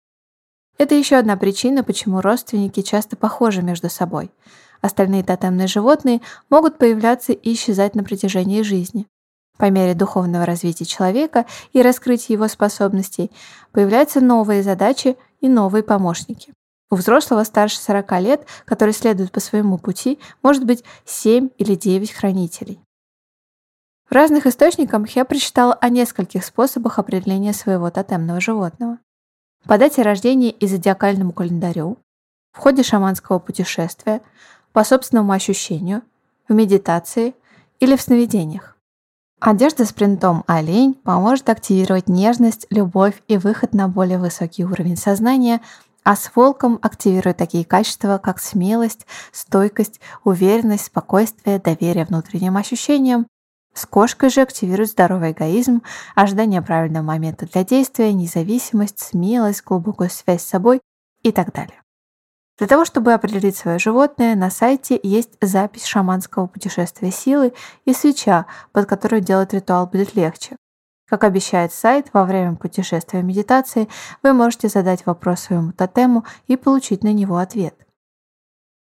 Это 0.77 0.95
еще 0.95 1.17
одна 1.17 1.37
причина, 1.37 1.83
почему 1.83 2.21
родственники 2.21 2.81
часто 2.81 3.15
похожи 3.15 3.61
между 3.61 3.89
собой. 3.89 4.31
Остальные 4.81 5.23
тотемные 5.23 5.67
животные 5.67 6.21
могут 6.49 6.77
появляться 6.77 7.31
и 7.31 7.53
исчезать 7.53 7.95
на 7.95 8.03
протяжении 8.03 8.63
жизни. 8.63 9.07
По 9.57 9.69
мере 9.69 9.93
духовного 9.93 10.45
развития 10.45 10.85
человека 10.85 11.45
и 11.73 11.81
раскрытия 11.81 12.35
его 12.35 12.47
способностей 12.47 13.31
появляются 13.71 14.19
новые 14.19 14.63
задачи 14.63 15.15
и 15.41 15.47
новые 15.47 15.83
помощники. 15.83 16.53
У 16.89 16.95
взрослого 16.95 17.43
старше 17.43 17.79
40 17.79 18.21
лет, 18.21 18.47
который 18.65 18.93
следует 18.93 19.31
по 19.31 19.39
своему 19.39 19.77
пути, 19.77 20.19
может 20.41 20.65
быть 20.65 20.83
7 21.05 21.49
или 21.57 21.75
9 21.75 22.11
хранителей. 22.11 22.79
В 24.09 24.11
разных 24.13 24.45
источниках 24.45 25.09
я 25.15 25.25
прочитала 25.25 25.73
о 25.73 25.89
нескольких 25.89 26.43
способах 26.43 26.99
определения 26.99 27.53
своего 27.53 27.89
тотемного 27.89 28.41
животного. 28.41 28.99
По 29.65 29.77
дате 29.77 30.01
рождения 30.01 30.51
и 30.51 30.67
зодиакальному 30.67 31.31
календарю, 31.31 31.97
в 32.51 32.57
ходе 32.57 32.83
шаманского 32.83 33.39
путешествия, 33.39 34.21
по 34.73 34.83
собственному 34.83 35.31
ощущению, 35.31 36.01
в 36.49 36.53
медитации 36.53 37.33
или 37.79 37.95
в 37.95 38.01
сновидениях. 38.01 38.75
Одежда 39.39 39.85
с 39.85 39.93
принтом 39.93 40.43
олень 40.47 40.93
поможет 40.93 41.49
активировать 41.49 42.07
нежность, 42.07 42.65
любовь 42.69 43.21
и 43.27 43.37
выход 43.37 43.73
на 43.73 43.87
более 43.87 44.17
высокий 44.17 44.65
уровень 44.65 44.97
сознания, 44.97 45.61
а 46.03 46.15
с 46.15 46.31
волком 46.35 46.79
активирует 46.81 47.37
такие 47.37 47.63
качества, 47.63 48.17
как 48.17 48.39
смелость, 48.39 49.05
стойкость, 49.31 50.01
уверенность, 50.23 50.85
спокойствие, 50.85 51.59
доверие 51.59 52.05
внутренним 52.05 52.57
ощущениям. 52.57 53.27
С 53.73 53.85
кошкой 53.87 54.29
же 54.29 54.41
активирует 54.41 54.89
здоровый 54.89 55.31
эгоизм, 55.31 55.81
ожидание 56.15 56.61
правильного 56.61 57.03
момента 57.03 57.47
для 57.47 57.63
действия, 57.63 58.13
независимость, 58.13 58.99
смелость, 58.99 59.63
глубокую 59.63 60.09
связь 60.09 60.43
с 60.43 60.47
собой 60.49 60.81
и 61.23 61.31
так 61.31 61.51
далее. 61.53 61.81
Для 62.59 62.67
того, 62.67 62.85
чтобы 62.85 63.13
определить 63.13 63.57
свое 63.57 63.79
животное, 63.79 64.35
на 64.35 64.51
сайте 64.51 64.99
есть 65.01 65.31
запись 65.41 65.85
шаманского 65.85 66.45
путешествия 66.45 67.11
силы 67.11 67.53
и 67.85 67.93
свеча, 67.93 68.45
под 68.71 68.85
которую 68.85 69.21
делать 69.21 69.53
ритуал 69.53 69.87
будет 69.87 70.13
легче. 70.13 70.55
Как 71.09 71.23
обещает 71.23 71.73
сайт, 71.73 72.07
во 72.13 72.25
время 72.25 72.55
путешествия 72.55 73.23
медитации 73.23 73.89
вы 74.21 74.33
можете 74.33 74.67
задать 74.67 75.05
вопрос 75.05 75.41
своему 75.41 75.71
тотему 75.71 76.25
и 76.45 76.55
получить 76.55 77.03
на 77.03 77.11
него 77.11 77.37
ответ. 77.37 77.75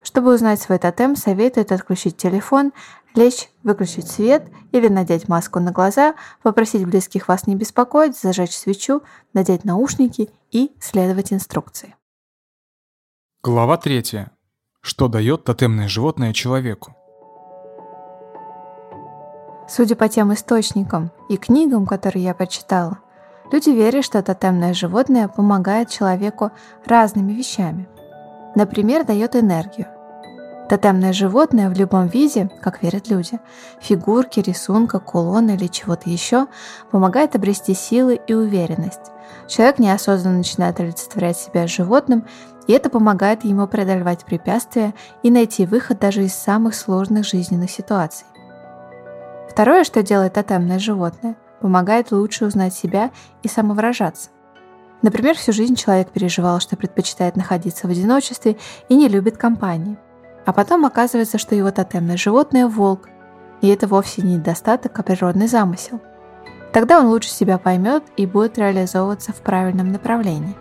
Чтобы 0.02 0.34
узнать 0.34 0.60
свой 0.60 0.78
тотем, 0.78 1.16
советуют 1.16 1.72
отключить 1.72 2.18
телефон, 2.18 2.72
лечь, 3.14 3.50
выключить 3.62 4.08
свет 4.08 4.50
или 4.72 4.88
надеть 4.88 5.28
маску 5.28 5.60
на 5.60 5.72
глаза, 5.72 6.14
попросить 6.42 6.84
близких 6.84 7.28
вас 7.28 7.46
не 7.46 7.56
беспокоить, 7.56 8.18
зажечь 8.18 8.56
свечу, 8.56 9.02
надеть 9.32 9.64
наушники 9.64 10.30
и 10.50 10.72
следовать 10.80 11.32
инструкции. 11.32 11.94
Глава 13.42 13.76
3. 13.76 14.26
Что 14.80 15.08
дает 15.08 15.44
тотемное 15.44 15.88
животное 15.88 16.32
человеку? 16.32 16.94
Судя 19.66 19.96
по 19.96 20.08
тем 20.08 20.32
источникам 20.32 21.10
и 21.28 21.36
книгам, 21.36 21.86
которые 21.86 22.24
я 22.24 22.34
прочитала, 22.34 22.98
люди 23.50 23.70
верят, 23.70 24.04
что 24.04 24.22
тотемное 24.22 24.74
животное 24.74 25.28
помогает 25.28 25.88
человеку 25.88 26.50
разными 26.84 27.32
вещами. 27.32 27.88
Например, 28.54 29.04
дает 29.04 29.36
энергию. 29.36 29.93
Тотемное 30.68 31.12
животное 31.12 31.68
в 31.68 31.74
любом 31.74 32.06
виде, 32.06 32.50
как 32.60 32.82
верят 32.82 33.08
люди, 33.08 33.38
фигурки, 33.80 34.40
рисунка, 34.40 34.98
кулона 34.98 35.52
или 35.52 35.66
чего-то 35.66 36.08
еще, 36.08 36.46
помогает 36.90 37.34
обрести 37.34 37.74
силы 37.74 38.18
и 38.26 38.34
уверенность. 38.34 39.12
Человек 39.46 39.78
неосознанно 39.78 40.38
начинает 40.38 40.80
олицетворять 40.80 41.36
себя 41.36 41.66
животным 41.66 42.24
и 42.66 42.72
это 42.72 42.88
помогает 42.88 43.44
ему 43.44 43.66
преодолевать 43.66 44.24
препятствия 44.24 44.94
и 45.22 45.30
найти 45.30 45.66
выход 45.66 45.98
даже 45.98 46.24
из 46.24 46.34
самых 46.34 46.74
сложных 46.74 47.26
жизненных 47.26 47.70
ситуаций. 47.70 48.26
Второе, 49.48 49.84
что 49.84 50.02
делает 50.02 50.34
тотемное 50.34 50.78
животное, 50.78 51.36
помогает 51.60 52.10
лучше 52.10 52.46
узнать 52.46 52.74
себя 52.74 53.10
и 53.42 53.48
самовыражаться. 53.48 54.30
Например, 55.02 55.36
всю 55.36 55.52
жизнь 55.52 55.76
человек 55.76 56.10
переживал, 56.10 56.60
что 56.60 56.76
предпочитает 56.76 57.36
находиться 57.36 57.86
в 57.86 57.90
одиночестве 57.90 58.56
и 58.88 58.96
не 58.96 59.08
любит 59.08 59.36
компании. 59.36 59.98
А 60.44 60.52
потом 60.52 60.84
оказывается, 60.84 61.38
что 61.38 61.54
его 61.54 61.70
тотемное 61.70 62.16
животное– 62.16 62.66
волк, 62.68 63.08
и 63.60 63.68
это 63.68 63.86
вовсе 63.86 64.22
не 64.22 64.36
недостаток, 64.36 64.98
а 64.98 65.02
природный 65.02 65.46
замысел. 65.46 66.00
Тогда 66.72 66.98
он 66.98 67.06
лучше 67.06 67.30
себя 67.30 67.56
поймет 67.56 68.02
и 68.16 68.26
будет 68.26 68.58
реализовываться 68.58 69.32
в 69.32 69.36
правильном 69.36 69.92
направлении. 69.92 70.56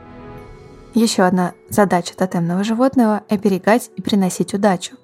Еще 0.94 1.24
одна 1.24 1.54
задача 1.70 2.16
тотемного 2.16 2.64
животного– 2.64 3.24
оберегать 3.30 3.90
и 3.96 4.02
приносить 4.02 4.54
удачу. 4.54 4.96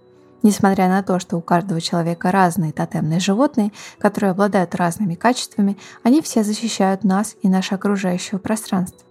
Несмотря 0.44 0.88
на 0.88 1.04
то, 1.04 1.20
что 1.20 1.36
у 1.36 1.42
каждого 1.42 1.82
человека 1.82 2.32
разные 2.32 2.72
тотемные 2.72 3.20
животные, 3.20 3.74
которые 3.98 4.32
обладают 4.32 4.76
разными 4.76 5.16
качествами, 5.16 5.78
они 6.04 6.22
все 6.22 6.44
защищают 6.44 7.04
нас 7.04 7.36
и 7.42 7.50
наше 7.50 7.76
окружающее 7.76 8.40
пространство. 8.40 9.02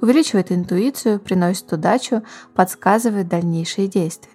Увеличивают 0.00 0.52
интуицию, 0.52 1.20
приносят 1.20 1.72
удачу, 1.72 2.22
подсказывают 2.54 3.28
дальнейшие 3.28 3.88
действия. 3.88 4.33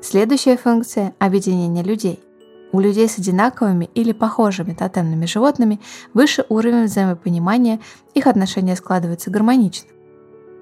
Следующая 0.00 0.56
функция– 0.56 1.14
объединение 1.18 1.82
людей. 1.82 2.22
У 2.70 2.78
людей 2.78 3.08
с 3.08 3.18
одинаковыми 3.18 3.90
или 3.94 4.12
похожими 4.12 4.72
тотемными 4.72 5.26
животными 5.26 5.80
выше 6.14 6.44
уровень 6.48 6.84
взаимопонимания, 6.84 7.80
их 8.14 8.28
отношения 8.28 8.76
складываются 8.76 9.30
гармонично. 9.30 9.90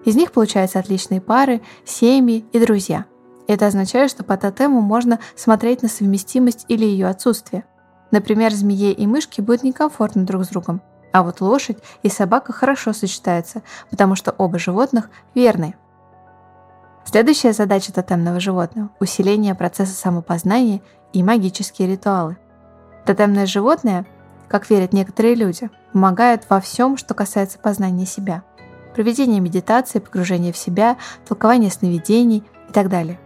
Из 0.07 0.17
них 0.17 0.33
получаются 0.33 0.79
отличные 0.79 1.21
пары, 1.21 1.61
семьи 1.85 2.47
и 2.53 2.59
друзья. 2.59 3.05
Это 3.47 3.67
означает, 3.67 4.11
что 4.11 4.25
по 4.25 4.39
тотему 4.39 4.81
можно 4.81 5.21
смотреть 5.35 5.83
на 5.83 5.89
совместимость 5.89 6.65
или 6.69 6.87
ее 6.87 7.07
отсутствие. 7.07 7.65
Например, 8.11 8.53
змее 8.53 8.93
и 8.93 9.07
мышке 9.07 9.43
будет 9.43 9.65
некомфортно 9.65 10.25
друг 10.25 10.45
с 10.45 10.49
другом, 10.49 10.81
а 11.13 11.23
вот 11.23 11.43
лошадь 11.43 11.79
и 12.03 12.09
собака 12.09 12.55
хорошо 12.55 12.95
сочетаются, 12.95 13.63
потому 13.91 14.15
что 14.15 14.35
оба 14.39 14.59
животных 14.59 15.11
верные. 15.35 15.77
Следующая 17.09 17.53
задача 17.53 17.93
тотемного 17.93 18.41
животного– 18.41 18.91
усиление 19.01 19.55
процесса 19.55 19.95
самопознания 19.95 20.83
и 21.13 21.23
магические 21.23 21.89
ритуалы. 21.89 22.37
Тотемное 23.05 23.47
животное, 23.47 24.05
как 24.49 24.69
верят 24.69 24.93
некоторые 24.93 25.37
люди, 25.37 25.71
помогает 25.93 26.45
во 26.51 26.61
всем, 26.61 26.97
что 26.97 27.15
касается 27.15 27.61
познания 27.61 28.07
себя– 28.07 28.43
проведение 28.97 29.41
медитации, 29.41 30.01
погружение 30.01 30.53
в 30.53 30.57
себя, 30.57 30.97
толкование 31.29 31.71
сновидений 31.71 32.43
и 32.69 32.73
так 32.73 32.89
далее. 32.89 33.21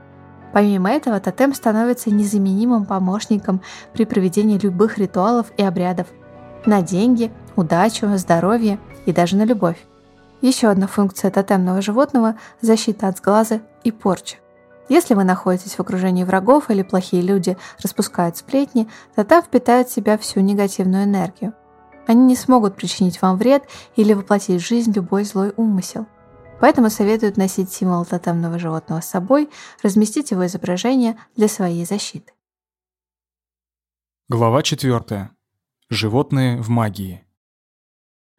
Помимо 0.53 0.91
этого, 0.91 1.19
тотем 1.19 1.55
становится 1.55 2.11
незаменимым 2.11 2.85
помощником 2.85 3.63
при 3.95 4.05
проведении 4.05 4.59
любых 4.59 4.99
ритуалов 4.99 5.47
и 5.57 5.63
обрядов 5.63 6.09
на 6.67 6.83
деньги, 6.83 7.33
удачу, 7.57 8.09
здоровье 8.19 8.79
и 9.07 9.13
даже 9.13 9.37
на 9.37 9.45
любовь. 9.45 9.79
Еще 10.43 10.69
одна 10.69 10.87
функция 10.87 11.31
тотемного 11.31 11.81
животного– 11.81 12.35
защита 12.61 13.09
от 13.09 13.19
сглаза 13.19 13.61
и 13.85 13.91
порчи. 13.91 14.39
Если 14.89 15.15
вы 15.15 15.23
находитесь 15.23 15.77
в 15.77 15.81
окружении 15.81 16.25
врагов 16.25 16.69
или 16.69 16.83
плохие 16.83 17.23
люди 17.23 17.57
распускают 17.81 18.37
сплетни, 18.37 18.89
тотем 19.15 19.43
впитает 19.43 19.89
в 19.89 19.93
себя 19.93 20.19
всю 20.19 20.41
негативную 20.41 21.05
энергию. 21.05 21.55
Они 22.09 22.25
не 22.25 22.35
смогут 22.35 22.75
причинить 22.75 23.23
вам 23.23 23.37
вред 23.37 23.63
или 23.95 24.15
воплотить 24.15 24.61
в 24.61 24.67
жизнь 24.67 24.93
любой 24.93 25.23
злой 25.25 25.55
умысел. 25.57 26.07
Поэтому 26.61 26.91
советуют 26.91 27.37
носить 27.37 27.73
символ 27.73 28.05
тотемного 28.05 28.59
животного 28.59 29.01
с 29.01 29.09
собой, 29.09 29.49
разместить 29.83 30.33
его 30.33 30.45
изображение 30.45 31.17
для 31.37 31.47
своей 31.47 31.85
защиты. 31.85 32.33
Глава 34.29 34.63
4. 34.63 35.31
Животные 35.89 36.61
в 36.61 36.69
магии. 36.69 37.25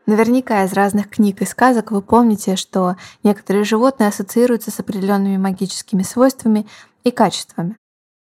Наверняка 0.08 0.64
из 0.64 0.74
разных 0.74 1.10
книг 1.10 1.42
и 1.42 1.46
сказок 1.46 1.92
вы 1.92 2.02
помните, 2.02 2.56
что 2.56 2.96
некоторые 3.24 3.64
животные 3.64 4.10
ассоциируются 4.10 4.72
с 4.72 4.80
определенными 4.80 5.38
магическими 5.38 6.02
свойствами 6.02 6.68
и 7.04 7.12
качествами. 7.12 7.78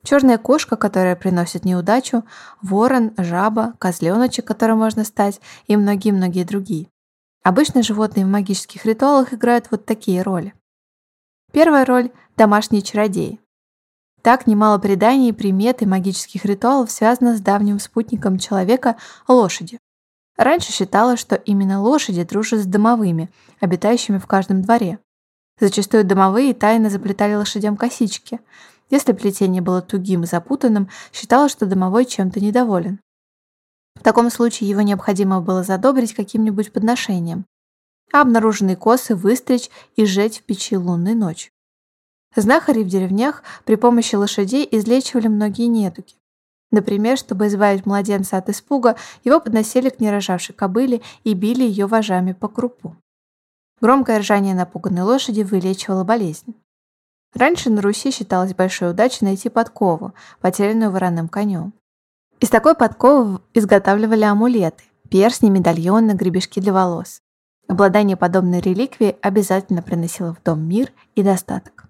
Черная 0.03 0.37
кошка, 0.37 0.75
которая 0.75 1.15
приносит 1.15 1.65
неудачу, 1.65 2.23
ворон, 2.61 3.13
жаба, 3.17 3.73
козленочек, 3.79 4.45
которым 4.45 4.79
можно 4.79 5.03
стать, 5.03 5.39
и 5.67 5.77
многие-многие 5.77 6.43
другие. 6.43 6.89
Обычно 7.41 7.83
животные 7.83 8.25
в 8.25 8.29
магических 8.29 8.85
ритуалах 8.85 9.33
играют 9.33 9.67
вот 9.71 9.85
такие 9.85 10.21
роли. 10.21 10.53
Первая 11.51 11.85
роль– 11.85 12.11
домашние 12.37 12.81
чародеи. 12.81 13.39
Так 14.21 14.45
немало 14.47 14.77
преданий, 14.77 15.33
примет 15.33 15.81
и 15.81 15.85
магических 15.85 16.45
ритуалов 16.45 16.91
связано 16.91 17.35
с 17.35 17.41
давним 17.41 17.79
спутником 17.79 18.39
человека– 18.39 18.97
лошади. 19.27 19.79
Раньше 20.37 20.71
считалось, 20.71 21.19
что 21.19 21.35
именно 21.35 21.81
лошади 21.81 22.23
дружат 22.23 22.61
с 22.61 22.65
домовыми, 22.65 23.29
обитающими 23.59 24.17
в 24.17 24.25
каждом 24.25 24.61
дворе. 24.61 24.99
Зачастую 25.59 26.03
домовые 26.03 26.53
тайно 26.53 26.89
заплетали 26.89 27.35
лошадям 27.35 27.77
косички. 27.77 28.39
Если 28.89 29.13
плетение 29.13 29.61
было 29.61 29.81
тугим 29.81 30.23
и 30.23 30.27
запутанным, 30.27 30.89
считалось, 31.11 31.51
что 31.51 31.65
домовой 31.65 32.05
чем-то 32.05 32.39
недоволен. 32.39 32.99
В 33.95 34.03
таком 34.03 34.29
случае 34.31 34.69
его 34.69 34.81
необходимо 34.81 35.39
было 35.39 35.63
задобрить 35.63 36.13
каким-нибудь 36.13 36.73
подношением, 36.73 37.45
а 38.11 38.21
обнаруженные 38.21 38.75
косы 38.75 39.15
выстричь 39.15 39.69
и 39.95 40.05
сжечь 40.05 40.39
в 40.39 40.43
печи 40.43 40.75
лунной 40.75 41.13
ночь. 41.13 41.51
Знахари 42.35 42.83
в 42.83 42.87
деревнях 42.87 43.43
при 43.63 43.75
помощи 43.75 44.15
лошадей 44.15 44.67
излечивали 44.69 45.27
многие 45.27 45.67
недуги. 45.67 46.15
Например, 46.73 47.19
чтобы 47.19 47.45
избавить 47.47 47.85
младенца 47.85 48.37
от 48.37 48.49
испуга, 48.49 48.95
его 49.23 49.39
подносили 49.39 49.89
к 49.89 49.99
нерожавшей 49.99 50.55
кобыле 50.55 51.03
и 51.23 51.35
били 51.35 51.63
ее 51.63 51.85
вожами 51.85 52.31
по 52.31 52.47
крупу. 52.47 52.95
Громкое 53.79 54.17
ржание 54.17 54.55
напуганной 54.55 55.03
лошади 55.03 55.43
вылечивало 55.43 56.03
болезнь. 56.03 56.55
Раньше 57.35 57.69
на 57.69 57.79
Руси 57.83 58.09
считалось 58.09 58.55
большой 58.55 58.89
удачей 58.89 59.19
найти 59.21 59.49
подкову, 59.49 60.13
потерянную 60.41 60.89
вороным 60.89 61.27
конем. 61.29 61.73
Из 62.39 62.49
такой 62.49 62.73
подковы 62.73 63.39
изготавливали 63.53 64.23
амулеты, 64.23 64.83
перстни, 65.11 65.51
медальоны, 65.51 66.13
гребешки 66.13 66.59
для 66.59 66.73
волос. 66.73 67.21
Обладание 67.67 68.17
подобной 68.17 68.61
реликвией 68.61 69.15
обязательно 69.21 69.83
приносило 69.83 70.33
в 70.33 70.41
дом 70.41 70.67
мир 70.67 70.91
и 71.13 71.21
достаток. 71.21 71.85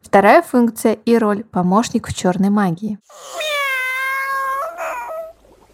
Вторая 0.00 0.40
функция 0.40 0.94
и 0.94 1.18
роль– 1.18 1.44
помощник 1.52 2.08
в 2.08 2.14
черной 2.14 2.48
магии. 2.48 2.98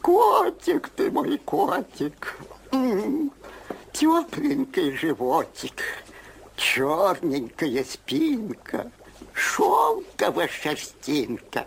Котик 0.03 0.89
ты 0.97 1.11
мой 1.11 1.37
котик, 1.39 2.39
тепленький 3.93 4.97
животик, 4.97 5.83
черненькая 6.57 7.85
спинка, 7.85 8.91
шелковая 9.33 10.49
шерстинка. 10.49 11.67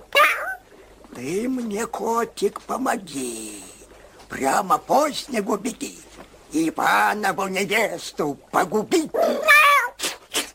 Ты 1.15 1.48
мне, 1.48 1.86
котик, 1.86 2.60
помоги. 2.62 3.63
Прямо 4.30 4.80
по 4.80 5.12
снегу 5.12 5.58
беги. 5.58 6.00
Иванову 6.52 7.48
невесту 7.48 8.38
погуби. 8.52 9.12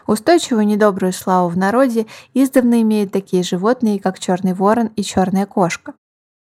Устойчивую 0.09 0.67
недобрую 0.67 1.13
славу 1.13 1.49
в 1.49 1.57
народе 1.57 2.07
издавна 2.35 2.83
имеют 2.83 3.13
такие 3.13 3.43
животные, 3.43 4.01
как 4.01 4.19
черный 4.19 4.55
ворон 4.55 4.89
и 4.97 5.03
черная 5.05 5.47
кошка. 5.47 5.95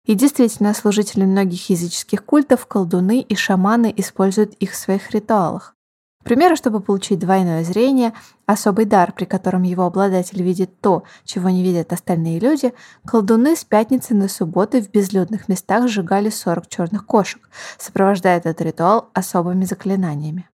И 0.08 0.14
действительно, 0.14 0.72
служители 0.72 1.26
многих 1.26 1.68
языческих 1.68 2.24
культов, 2.24 2.64
колдуны 2.66 3.20
и 3.20 3.34
шаманы 3.34 3.92
используют 3.94 4.54
их 4.54 4.72
в 4.72 4.76
своих 4.76 5.10
ритуалах. 5.10 5.74
К 6.22 6.24
примеру, 6.24 6.56
чтобы 6.56 6.80
получить 6.80 7.18
двойное 7.18 7.62
зрение, 7.62 8.14
особый 8.46 8.86
дар, 8.86 9.12
при 9.12 9.26
котором 9.26 9.64
его 9.64 9.84
обладатель 9.84 10.42
видит 10.42 10.80
то, 10.80 11.02
чего 11.24 11.50
не 11.50 11.62
видят 11.62 11.92
остальные 11.92 12.40
люди, 12.40 12.72
колдуны 13.06 13.54
с 13.54 13.64
пятницы 13.64 14.14
на 14.14 14.28
субботу 14.28 14.80
в 14.80 14.90
безлюдных 14.90 15.46
местах 15.46 15.88
сжигали 15.88 16.30
40 16.30 16.68
черных 16.68 17.04
кошек, 17.04 17.46
сопровождая 17.76 18.38
этот 18.38 18.62
ритуал 18.62 19.10
особыми 19.12 19.66
заклинаниями. 19.66 20.48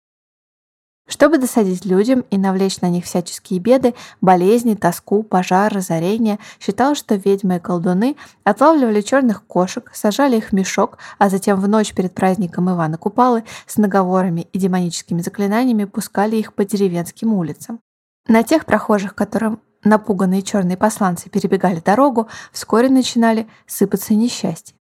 Чтобы 1.05 1.37
досадить 1.37 1.85
людям 1.85 2.23
и 2.31 2.37
навлечь 2.37 2.79
на 2.79 2.89
них 2.89 3.03
всяческие 3.03 3.59
беды, 3.59 3.93
болезни, 4.21 4.73
тоску, 4.73 5.21
пожар, 5.21 5.73
разорение, 5.73 6.39
считалось, 6.59 6.97
что 6.97 7.15
ведьмы 7.15 7.57
и 7.57 7.59
колдуны 7.59 8.15
отлавливали 8.45 9.01
черных 9.01 9.43
кошек, 9.45 9.91
сажали 9.93 10.37
их 10.37 10.49
в 10.49 10.51
мешок, 10.53 10.97
а 11.17 11.29
затем 11.29 11.59
в 11.59 11.67
ночь 11.67 11.93
перед 11.93 12.13
праздником 12.13 12.69
Ивана 12.71 12.97
Купалы 12.97 13.43
с 13.67 13.77
наговорами 13.77 14.47
и 14.53 14.59
демоническими 14.59 15.21
заклинаниями 15.21 15.83
пускали 15.83 16.37
их 16.37 16.53
по 16.53 16.63
деревенским 16.63 17.33
улицам. 17.33 17.79
На 18.27 18.43
тех 18.43 18.65
прохожих, 18.65 19.13
которым 19.13 19.59
напуганные 19.83 20.41
черные 20.41 20.77
посланцы 20.77 21.29
перебегали 21.29 21.81
дорогу, 21.81 22.29
вскоре 22.53 22.89
начинали 22.89 23.47
сыпаться 23.67 24.13
несчастья. 24.13 24.73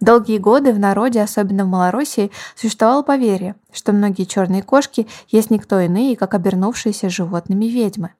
Долгие 0.00 0.38
годы 0.38 0.72
в 0.72 0.78
народе, 0.78 1.20
особенно 1.20 1.64
в 1.64 1.68
Малороссии, 1.68 2.30
существовало 2.54 3.02
поверье, 3.02 3.56
что 3.72 3.92
многие 3.92 4.24
черные 4.24 4.62
кошки 4.62 5.08
есть 5.28 5.50
никто 5.50 5.80
иные, 5.80 6.16
как 6.16 6.34
обернувшиеся 6.34 7.08
животными 7.08 7.64
ведьмы. 7.64 8.12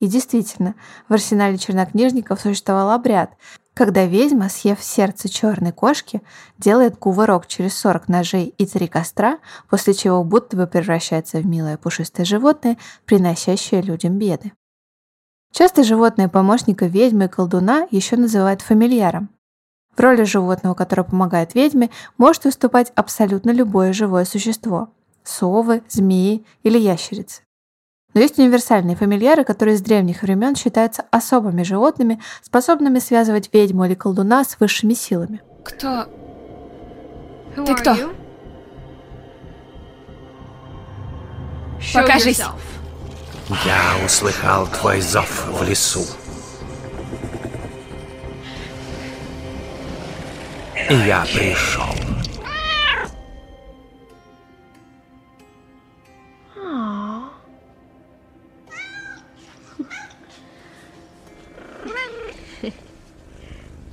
И 0.00 0.06
действительно, 0.06 0.74
в 1.08 1.12
арсенале 1.12 1.58
чернокнижников 1.58 2.40
существовал 2.40 2.90
обряд, 2.92 3.32
когда 3.74 4.06
ведьма, 4.06 4.48
съев 4.48 4.82
сердце 4.82 5.28
черной 5.28 5.72
кошки, 5.72 6.22
делает 6.56 6.96
кувырок 6.96 7.46
через 7.46 7.76
40 7.78 8.08
ножей 8.08 8.54
и 8.56 8.66
три 8.66 8.88
костра, 8.88 9.38
после 9.68 9.94
чего 9.94 10.24
будто 10.24 10.56
бы 10.56 10.66
превращается 10.66 11.38
в 11.38 11.46
милое 11.46 11.76
пушистое 11.76 12.24
животное, 12.24 12.78
приносящее 13.04 13.82
людям 13.82 14.18
беды. 14.18 14.52
Часто 15.52 15.84
животное 15.84 16.28
помощника 16.28 16.86
ведьмы 16.86 17.26
и 17.26 17.28
колдуна 17.28 17.86
еще 17.90 18.16
называют 18.16 18.62
фамильяром, 18.62 19.30
в 19.98 20.00
роли 20.00 20.22
животного, 20.22 20.74
которое 20.74 21.02
помогает 21.02 21.54
ведьме, 21.54 21.90
может 22.16 22.44
выступать 22.44 22.92
абсолютно 22.94 23.50
любое 23.50 23.92
живое 23.92 24.24
существо– 24.24 24.90
совы, 25.24 25.82
змеи 25.88 26.46
или 26.62 26.78
ящерицы. 26.78 27.42
Но 28.14 28.20
есть 28.20 28.38
универсальные 28.38 28.96
фамильяры, 28.96 29.44
которые 29.44 29.76
с 29.76 29.82
древних 29.82 30.22
времен 30.22 30.54
считаются 30.56 31.04
особыми 31.10 31.62
животными, 31.62 32.22
способными 32.42 33.00
связывать 33.00 33.50
ведьму 33.52 33.84
или 33.84 33.94
колдуна 33.94 34.44
с 34.44 34.58
высшими 34.58 34.94
силами. 34.94 35.42
Кто? 35.64 36.06
Ты 37.54 37.74
кто? 37.74 37.96
Покажись. 41.92 42.40
Я 43.64 44.04
услыхал 44.04 44.66
твой 44.66 45.00
зов 45.00 45.46
в 45.48 45.62
лесу. 45.62 46.04
Я 50.90 51.26
пришел. 51.32 51.84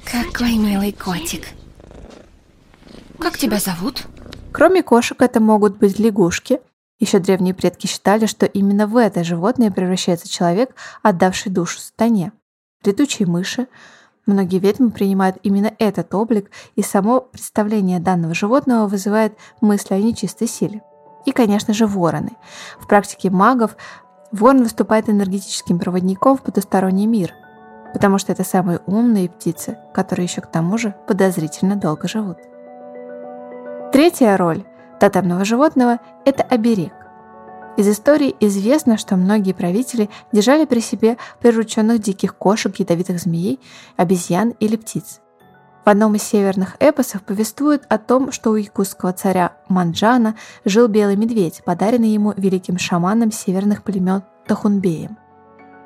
Какой 0.06 0.56
милый 0.58 0.92
котик. 0.92 1.48
Как 3.20 3.38
тебя 3.38 3.60
зовут? 3.60 4.04
Кроме 4.52 4.84
кошек, 4.84 5.22
это 5.22 5.40
могут 5.40 5.78
быть 5.78 6.00
лягушки. 6.00 6.60
Еще 7.00 7.20
древние 7.20 7.54
предки 7.54 7.88
считали, 7.88 8.26
что 8.26 8.46
именно 8.46 8.88
в 8.88 8.96
это 8.96 9.24
животное 9.24 9.72
превращается 9.72 10.30
человек, 10.30 10.76
отдавший 11.02 11.52
душу 11.52 11.80
сатане. 11.80 12.32
Летучие 12.84 13.28
мыши, 13.28 13.68
Многие 14.26 14.58
ведьмы 14.60 14.90
принимают 14.90 15.38
именно 15.44 15.72
этот 15.78 16.14
облик, 16.16 16.50
и 16.76 16.82
само 16.82 17.22
представление 17.22 18.00
данного 18.00 18.34
животного 18.34 18.88
вызывает 18.88 19.38
мысли 19.62 19.94
о 19.94 20.00
нечистой 20.00 20.48
силе. 20.48 20.82
И, 21.26 21.32
конечно 21.32 21.74
же, 21.74 21.86
вороны. 21.86 22.32
В 22.80 22.88
практике 22.88 23.30
магов 23.30 23.78
ворон 24.32 24.64
выступает 24.64 25.10
энергетическим 25.10 25.80
проводником 25.80 26.38
в 26.38 26.42
потусторонний 26.42 27.06
мир. 27.06 27.34
потому 27.96 28.18
что 28.18 28.34
это 28.34 28.44
самые 28.44 28.82
умные 28.88 29.30
птицы, 29.30 29.78
которые 29.94 30.26
еще 30.26 30.42
к 30.42 30.52
тому 30.52 30.78
же 30.78 30.94
подозрительно 31.08 31.78
долго 31.78 32.10
живут. 32.10 32.40
Третья 33.94 34.36
роль 34.36 34.66
тотемного 35.00 35.46
животного– 35.46 36.00
это 36.26 36.44
оберег. 36.44 36.92
Из 37.78 37.90
истории 37.90 38.36
известно, 38.40 38.98
что 38.98 39.18
многие 39.18 39.52
правители 39.52 40.10
держали 40.32 40.64
при 40.66 40.80
себе 40.80 41.18
прирученных 41.42 42.00
диких 42.00 42.36
кошек, 42.36 42.74
ядовитых 42.78 43.20
змеей, 43.20 43.60
обезьян 43.98 44.52
или 44.60 44.78
птиц. 44.78 45.20
В 45.84 45.90
одном 45.90 46.16
из 46.16 46.24
северных 46.24 46.78
эпосов 46.80 47.22
повествует 47.24 47.84
о 47.90 47.98
том, 47.98 48.32
что 48.32 48.52
у 48.52 48.56
якутского 48.56 49.12
царя 49.12 49.52
Манджана 49.68 50.36
жил 50.64 50.88
белый 50.88 51.18
медведь, 51.18 51.62
подаренный 51.66 52.10
ему 52.10 52.34
великим 52.38 52.80
шаманом 52.80 53.32
северных 53.32 53.84
племен 53.84 54.24
Тахунбеем. 54.48 55.18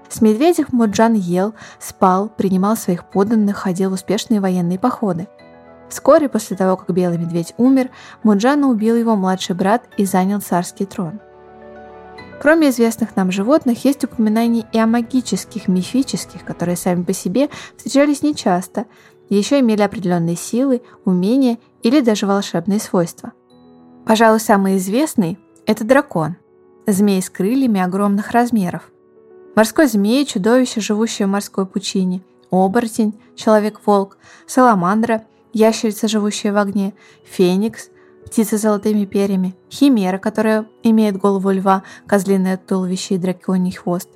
С 0.07 0.21
медведем 0.21 0.67
Муджан 0.71 1.15
ел, 1.15 1.53
спал, 1.79 2.29
принимал 2.29 2.77
своих 2.77 3.03
подданных, 3.03 3.57
ходил 3.57 3.89
в 3.89 3.93
успешные 3.93 4.39
военные 4.39 4.79
походы. 4.79 5.27
Вскоре 5.89 6.29
после 6.29 6.55
того, 6.55 6.77
как 6.77 6.95
белый 6.95 7.17
медведь 7.17 7.53
умер, 7.57 7.89
Муджана 8.23 8.69
убил 8.69 8.95
его 8.95 9.15
младший 9.15 9.55
брат 9.55 9.83
и 9.97 10.05
занял 10.05 10.39
царский 10.39 10.85
трон. 10.85 11.19
Кроме 12.41 12.69
известных 12.69 13.17
нам 13.17 13.31
животных, 13.31 13.83
есть 13.83 14.03
упоминания 14.05 14.65
и 14.71 14.79
о 14.79 14.87
магических, 14.87 15.67
мифических, 15.67 16.45
которые 16.45 16.77
сами 16.77 17.03
по 17.03 17.11
себе 17.11 17.49
встречались 17.75 18.21
нечасто, 18.21 18.85
еще 19.27 19.59
имели 19.59 19.81
определенные 19.81 20.37
силы, 20.37 20.81
умения 21.03 21.57
или 21.83 21.99
даже 21.99 22.25
волшебные 22.25 22.79
свойства. 22.79 23.33
Пожалуй, 24.05 24.39
самый 24.39 24.77
известный– 24.77 25.37
это 25.65 25.83
дракон, 25.83 26.37
змей 26.87 27.21
с 27.21 27.29
крыльями 27.29 27.81
огромных 27.81 28.31
размеров. 28.31 28.89
Морской 29.55 29.87
змей– 29.87 30.25
чудовище, 30.27 30.79
живущее 30.79 31.27
в 31.27 31.31
морской 31.31 31.65
пучине, 31.65 32.21
оборотень– 32.51 33.19
человек-волк, 33.35 34.17
саламандра– 34.47 35.25
ящерица, 35.53 36.07
живущая 36.07 36.53
в 36.53 36.57
огне, 36.57 36.93
феникс– 37.25 37.89
птица 38.25 38.57
с 38.57 38.61
золотыми 38.61 39.05
перьями, 39.05 39.55
химера, 39.71 40.17
которая 40.17 40.67
имеет 40.83 41.17
голову 41.17 41.51
льва, 41.51 41.83
козлиное 42.05 42.57
туловище 42.57 43.15
и 43.15 43.17
драконий 43.17 43.71
хвост, 43.71 44.09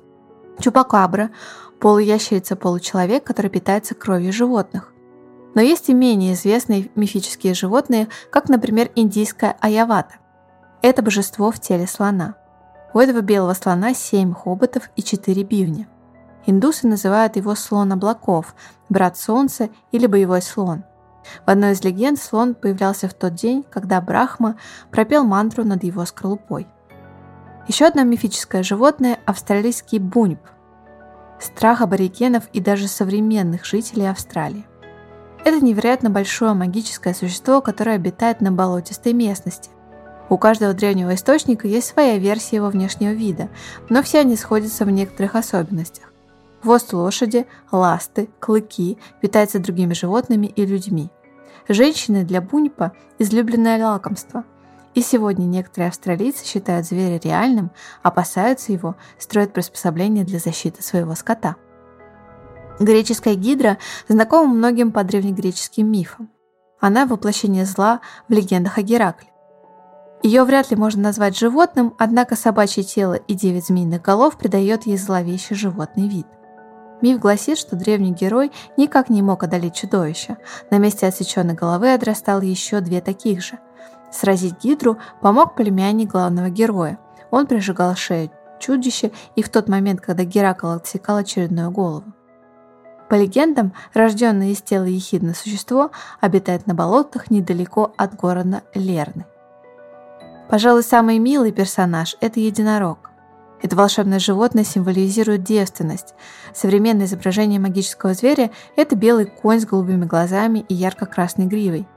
чупакабра– 0.60 1.30
полуящерица-получеловек, 1.84 3.24
который 3.24 3.50
питается 3.50 3.94
кровью 3.94 4.32
животных. 4.32 4.90
Но 5.54 5.60
есть 5.60 5.90
и 5.90 5.92
менее 5.92 6.32
известные 6.32 6.90
мифические 6.94 7.52
животные, 7.52 8.08
как, 8.30 8.48
например, 8.48 8.90
индийская 8.94 9.54
аявата. 9.60 10.14
Это 10.80 11.02
божество 11.02 11.50
в 11.50 11.60
теле 11.60 11.86
слона. 11.86 12.36
У 12.94 12.98
этого 12.98 13.20
белого 13.20 13.52
слона 13.52 13.92
семь 13.92 14.32
хоботов 14.32 14.88
и 14.96 15.02
четыре 15.02 15.42
бивня. 15.42 15.86
Индусы 16.46 16.86
называют 16.86 17.36
его 17.36 17.54
слон 17.54 17.92
облаков, 17.92 18.54
брат 18.88 19.18
солнца 19.18 19.68
или 19.92 20.06
боевой 20.06 20.40
слон– 20.40 20.84
в 21.46 21.50
одной 21.50 21.72
из 21.72 21.82
легенд 21.84 22.18
слон 22.18 22.54
появлялся 22.54 23.08
в 23.08 23.14
тот 23.14 23.34
день, 23.34 23.64
когда 23.70 24.00
Брахма 24.00 24.56
пропел 24.90 25.24
мантру 25.24 25.64
над 25.64 25.84
его 25.84 26.04
скорлупой. 26.04 26.66
Еще 27.68 27.86
одно 27.86 28.02
мифическое 28.02 28.62
животное– 28.62 29.18
австралийский 29.26 29.98
буньб– 29.98 30.40
страх 31.40 31.80
аборигенов 31.80 32.44
и 32.52 32.60
даже 32.60 32.88
современных 32.88 33.64
жителей 33.64 34.10
Австралии. 34.10 34.66
Это 35.44 35.62
невероятно 35.62 36.08
большое 36.08 36.54
магическое 36.54 37.14
существо, 37.14 37.60
которое 37.60 37.96
обитает 37.96 38.40
на 38.40 38.50
болотистой 38.50 39.12
местности. 39.12 39.70
У 40.30 40.38
каждого 40.38 40.72
древнего 40.72 41.14
источника 41.14 41.68
есть 41.68 41.88
своя 41.88 42.16
версия 42.16 42.56
его 42.56 42.68
внешнего 42.68 43.10
вида, 43.10 43.50
но 43.90 44.02
все 44.02 44.20
они 44.20 44.36
сходятся 44.36 44.86
в 44.86 44.90
некоторых 44.90 45.34
особенностях. 45.34 46.13
Хвост 46.64 46.94
лошади, 46.94 47.46
ласты, 47.70 48.30
клыки, 48.40 48.96
питается 49.20 49.58
другими 49.58 49.92
животными 49.92 50.46
и 50.46 50.64
людьми. 50.64 51.10
Женщины 51.68 52.24
для 52.24 52.40
буньпа– 52.40 52.92
излюбленное 53.18 53.86
лакомство. 53.86 54.44
И 54.94 55.02
сегодня 55.02 55.44
некоторые 55.44 55.88
австралийцы 55.88 56.46
считают 56.46 56.86
зверя 56.86 57.20
реальным, 57.22 57.70
опасаются 58.02 58.72
его, 58.72 58.96
строят 59.18 59.52
приспособления 59.52 60.24
для 60.24 60.38
защиты 60.38 60.82
своего 60.82 61.14
скота. 61.14 61.56
Греческая 62.80 63.34
гидра 63.34 63.76
знакома 64.08 64.54
многим 64.54 64.90
по 64.90 65.04
древнегреческим 65.04 65.92
мифам. 65.92 66.30
Она– 66.80 67.04
воплощение 67.06 67.66
зла 67.66 68.00
в 68.26 68.32
легендах 68.32 68.78
о 68.78 68.82
Геракле. 68.82 69.28
Ее 70.22 70.44
вряд 70.44 70.70
ли 70.70 70.78
можно 70.78 71.02
назвать 71.02 71.36
животным, 71.36 71.92
однако 71.98 72.36
собачье 72.36 72.84
тело 72.84 73.12
и 73.12 73.34
девять 73.34 73.66
змеиных 73.66 74.00
голов 74.00 74.38
придает 74.38 74.86
ей 74.86 74.96
зловещий 74.96 75.54
животный 75.54 76.08
вид– 76.08 76.26
Миф 77.04 77.18
гласит, 77.18 77.58
что 77.58 77.76
древний 77.76 78.12
герой 78.12 78.50
никак 78.78 79.10
не 79.10 79.20
мог 79.20 79.42
одолеть 79.42 79.74
чудовище. 79.74 80.38
На 80.70 80.78
месте 80.78 81.06
отсеченной 81.06 81.52
головы 81.52 81.92
отрастало 81.92 82.40
еще 82.40 82.80
две 82.80 83.02
таких 83.02 83.42
же. 83.42 83.58
Сразить 84.10 84.64
Гидру 84.64 84.96
помог 85.20 85.54
племянник 85.54 86.12
главного 86.12 86.48
героя. 86.48 86.98
Он 87.30 87.46
прижигал 87.46 87.94
шею 87.94 88.30
чудища 88.58 89.10
и 89.36 89.42
в 89.42 89.50
тот 89.50 89.68
момент, 89.68 90.00
когда 90.00 90.24
Геракл 90.24 90.68
отсекал 90.68 91.18
очередную 91.18 91.70
голову. 91.70 92.10
По 93.10 93.16
легендам, 93.16 93.74
рожденное 93.92 94.52
из 94.52 94.62
тела 94.62 94.84
ехидное 94.84 95.34
существо 95.34 95.90
обитает 96.22 96.66
на 96.66 96.72
болотах 96.72 97.30
недалеко 97.30 97.92
от 97.98 98.14
города 98.16 98.62
Лерны. 98.72 99.26
Пожалуй, 100.48 100.82
самый 100.82 101.18
милый 101.18 101.52
персонаж– 101.52 102.16
это 102.22 102.40
единорог. 102.40 103.10
Это 103.64 103.76
волшебное 103.76 104.18
животное 104.18 104.62
символизирует 104.62 105.42
девственность. 105.42 106.14
Современное 106.54 107.06
изображение 107.06 107.58
магического 107.58 108.12
зверя– 108.12 108.50
это 108.76 108.94
белый 108.94 109.24
конь 109.24 109.58
с 109.58 109.64
голубыми 109.64 110.04
глазами 110.04 110.66
и 110.68 110.74
ярко-красной 110.74 111.46
гривой. 111.46 111.88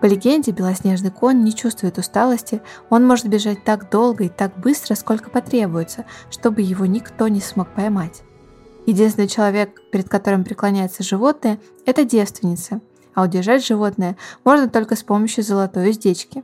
По 0.00 0.06
легенде, 0.06 0.50
белоснежный 0.50 1.12
конь 1.12 1.44
не 1.44 1.54
чувствует 1.54 1.98
усталости, 1.98 2.62
он 2.90 3.06
может 3.06 3.28
бежать 3.28 3.62
так 3.62 3.90
долго 3.90 4.24
и 4.24 4.28
так 4.28 4.58
быстро, 4.58 4.96
сколько 4.96 5.30
потребуется, 5.30 6.04
чтобы 6.32 6.62
его 6.62 6.84
никто 6.84 7.28
не 7.28 7.40
смог 7.40 7.68
поймать. 7.68 8.24
Единственный 8.84 9.28
человек, 9.28 9.70
перед 9.92 10.08
которым 10.08 10.42
преклоняется 10.42 11.04
животное, 11.04 11.60
это 11.86 12.04
девственница, 12.04 12.80
а 13.14 13.22
удержать 13.22 13.64
животное 13.64 14.16
можно 14.44 14.68
только 14.68 14.96
с 14.96 15.04
помощью 15.04 15.44
золотой 15.44 15.90
уздечки. 15.90 16.42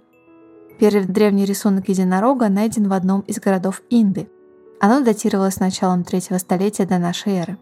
Первый 0.78 1.06
древний 1.06 1.44
рисунок 1.44 1.88
единорога 1.88 2.48
найден 2.48 2.88
в 2.88 2.92
одном 2.92 3.22
из 3.22 3.40
городов 3.40 3.82
Инды– 3.90 4.30
оно 4.80 5.02
датировалось 5.02 5.60
началом 5.60 6.04
третьего 6.04 6.38
столетия 6.38 6.86
до 6.86 6.98
нашей 6.98 7.34
эры. 7.34 7.58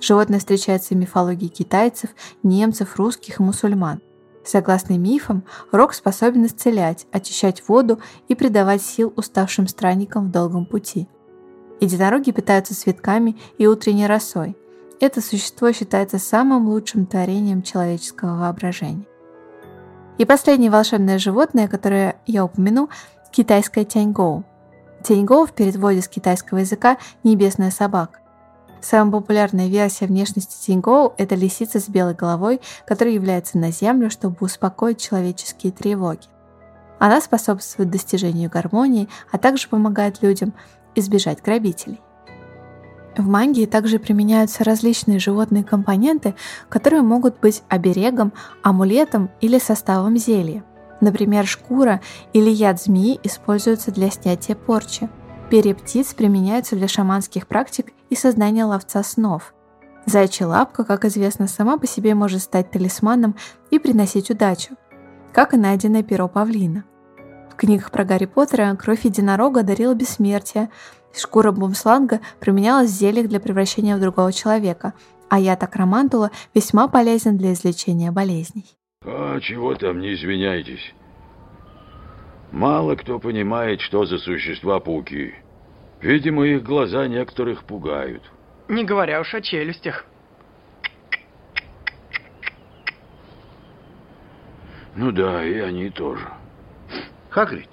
Животное 0.00 0.38
встречается 0.38 0.94
в 0.94 0.96
мифологии 0.96 1.48
китайцев, 1.48 2.10
немцев, 2.42 2.96
русских 2.96 3.38
и 3.38 3.42
мусульман. 3.42 4.00
Согласно 4.42 4.96
мифам, 4.96 5.44
рог 5.70 5.92
способен 5.92 6.46
исцелять, 6.46 7.06
очищать 7.12 7.62
воду 7.68 8.00
и 8.28 8.34
придавать 8.34 8.80
сил 8.80 9.12
уставшим 9.16 9.68
странникам 9.68 10.28
в 10.28 10.30
долгом 10.30 10.64
пути. 10.64 11.08
Единороги 11.80 12.30
питаются 12.30 12.74
цветками 12.74 13.36
и 13.58 13.66
утренней 13.66 14.06
росой. 14.06 14.56
Это 14.98 15.20
существо 15.20 15.72
считается 15.72 16.18
самым 16.18 16.68
лучшим 16.68 17.04
творением 17.04 17.62
человеческого 17.62 18.38
воображения. 18.38 19.06
И 20.16 20.24
последнее 20.24 20.70
волшебное 20.70 21.18
животное, 21.18 21.68
которое 21.68 22.16
я 22.26 22.44
упомяну, 22.44 22.88
китайская 23.30 23.84
тяньгоу– 23.84 24.44
Теньгоу 25.02 25.46
в 25.46 25.52
переводе 25.52 26.02
с 26.02 26.08
китайского 26.08 26.58
языка 26.58 26.98
«небесная 27.22 27.70
собака». 27.70 28.20
Самая 28.80 29.20
популярная 29.20 29.68
версия 29.68 30.06
внешности 30.06 30.66
Тиньгоу– 30.66 31.14
это 31.18 31.34
лисица 31.34 31.80
с 31.80 31.88
белой 31.88 32.14
головой, 32.14 32.60
которая 32.86 33.14
является 33.14 33.58
на 33.58 33.72
Землю, 33.72 34.10
чтобы 34.10 34.36
успокоить 34.40 35.00
человеческие 35.00 35.72
тревоги. 35.72 36.26
Она 36.98 37.20
способствует 37.20 37.90
достижению 37.90 38.50
гармонии, 38.50 39.08
а 39.32 39.38
также 39.38 39.68
помогает 39.68 40.22
людям 40.22 40.54
избежать 40.94 41.42
грабителей. 41.42 42.00
В 43.16 43.26
магии 43.26 43.66
также 43.66 43.98
применяются 43.98 44.62
различные 44.62 45.18
животные 45.18 45.64
компоненты, 45.64 46.34
которые 46.68 47.02
могут 47.02 47.40
быть 47.40 47.62
оберегом, 47.68 48.32
амулетом 48.62 49.30
или 49.40 49.58
составом 49.58 50.16
зелья– 50.16 50.64
Например, 51.00 51.46
шкура 51.46 52.00
или 52.32 52.50
яд 52.50 52.80
змеи 52.80 53.20
используются 53.22 53.90
для 53.90 54.10
снятия 54.10 54.56
порчи. 54.56 55.08
Перья 55.50 55.74
птиц 55.74 56.14
применяются 56.14 56.74
для 56.74 56.88
шаманских 56.88 57.46
практик 57.46 57.92
и 58.10 58.16
создания 58.16 58.64
ловца 58.64 59.02
снов. 59.02 59.54
Зайчья 60.06 60.46
лапка, 60.46 60.84
как 60.84 61.04
известно, 61.04 61.48
сама 61.48 61.78
по 61.78 61.86
себе 61.86 62.14
может 62.14 62.42
стать 62.42 62.70
талисманом 62.70 63.36
и 63.70 63.78
приносить 63.78 64.30
удачу, 64.30 64.76
как 65.32 65.52
и 65.52 65.56
найденное 65.56 66.02
перо 66.02 66.28
павлина. 66.28 66.84
В 67.50 67.56
книгах 67.56 67.90
про 67.90 68.04
Гарри 68.04 68.26
Поттера 68.26 68.74
кровь 68.76 69.04
единорога 69.04 69.62
дарила 69.62 69.94
бессмертие, 69.94 70.70
шкура 71.12 71.50
бумсланга 71.50 72.20
применялась 72.38 72.90
в 72.90 72.94
зельях 72.94 73.28
для 73.28 73.40
превращения 73.40 73.96
в 73.96 74.00
другого 74.00 74.32
человека, 74.32 74.92
а 75.28 75.40
яд 75.40 75.62
акромантула 75.62 76.30
весьма 76.54 76.86
полезен 76.86 77.36
для 77.36 77.52
излечения 77.52 78.12
болезней. 78.12 78.76
А 79.06 79.40
чего 79.40 79.74
там, 79.76 80.00
не 80.00 80.14
извиняйтесь. 80.14 80.92
Мало 82.50 82.96
кто 82.96 83.20
понимает, 83.20 83.80
что 83.80 84.04
за 84.04 84.18
существа 84.18 84.80
пауки. 84.80 85.34
Видимо, 86.00 86.44
их 86.44 86.62
глаза 86.62 87.06
некоторых 87.06 87.64
пугают. 87.64 88.22
Не 88.68 88.84
говоря 88.84 89.20
уж 89.20 89.32
о 89.34 89.40
челюстях. 89.40 90.04
Ну 94.96 95.12
да, 95.12 95.44
и 95.44 95.58
они 95.58 95.90
тоже. 95.90 96.26
Хагрид, 97.30 97.68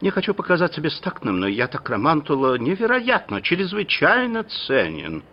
не 0.00 0.10
хочу 0.10 0.34
показаться 0.34 0.80
бестактным, 0.80 1.40
но 1.40 1.48
я 1.48 1.66
так 1.66 1.88
Романтула 1.88 2.58
невероятно, 2.58 3.42
чрезвычайно 3.42 4.44
ценен. 4.44 5.24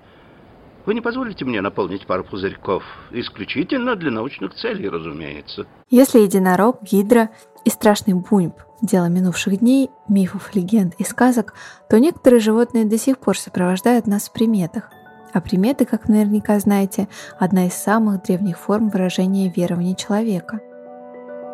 Вы 0.88 0.94
не 0.94 1.02
позволите 1.02 1.44
мне 1.44 1.60
наполнить 1.60 2.08
пару 2.08 2.24
пузырьков? 2.24 2.82
Исключительно 3.12 3.98
для 3.98 4.10
научных 4.10 4.56
целей, 4.56 4.88
разумеется. 4.88 5.68
Если 5.90 6.20
единорог, 6.20 6.82
гидра 6.82 7.30
и 7.66 7.70
страшный 7.70 8.14
буньб– 8.14 8.54
дело 8.82 9.08
минувших 9.08 9.60
дней, 9.60 9.90
мифов, 10.08 10.56
легенд 10.56 10.94
и 10.98 11.04
сказок, 11.04 11.56
то 11.90 12.00
некоторые 12.00 12.40
животные 12.40 12.86
до 12.86 12.98
сих 12.98 13.18
пор 13.18 13.38
сопровождают 13.38 14.08
нас 14.08 14.30
в 14.30 14.32
приметах. 14.32 14.90
А 15.34 15.42
приметы, 15.42 15.84
как 15.84 16.08
наверняка 16.08 16.58
знаете, 16.58 17.10
одна 17.38 17.68
из 17.68 17.74
самых 17.74 18.24
древних 18.24 18.58
форм 18.58 18.88
выражения 18.88 19.52
верования 19.54 19.94
человека. 19.94 20.62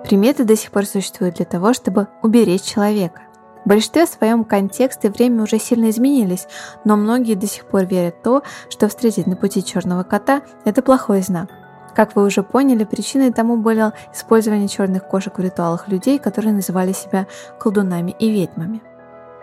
Приметы 0.04 0.44
до 0.44 0.56
сих 0.56 0.70
пор 0.70 0.86
существуют 0.86 1.38
для 1.38 1.46
того, 1.46 1.74
чтобы 1.74 2.08
уберечь 2.22 2.62
человека. 2.62 3.24
В 3.66 3.70
большинстве 3.70 4.06
своем 4.06 4.44
контексте 4.44 5.10
время 5.10 5.44
уже 5.44 5.58
сильно 5.58 5.90
изменились, 5.90 6.48
но 6.84 6.98
многие 6.98 7.36
до 7.36 7.48
сих 7.48 7.66
пор 7.66 7.86
верят 7.86 8.16
в 8.20 8.24
то, 8.24 8.44
что 8.70 8.90
встретить 8.90 9.26
на 9.26 9.36
пути 9.36 9.64
черного 9.64 10.04
кота– 10.04 10.42
это 10.66 10.82
плохой 10.82 11.22
знак. 11.22 11.50
Как 11.96 12.16
вы 12.16 12.26
уже 12.26 12.44
поняли, 12.44 12.84
причиной 12.84 13.32
тому 13.32 13.56
было 13.56 13.94
использование 14.14 14.68
черных 14.68 15.08
кошек 15.08 15.38
в 15.38 15.42
ритуалах 15.42 15.88
людей, 15.88 16.20
которые 16.20 16.54
называли 16.54 16.92
себя 16.92 17.28
колдунами 17.60 18.16
и 18.20 18.32
ведьмами. 18.32 18.82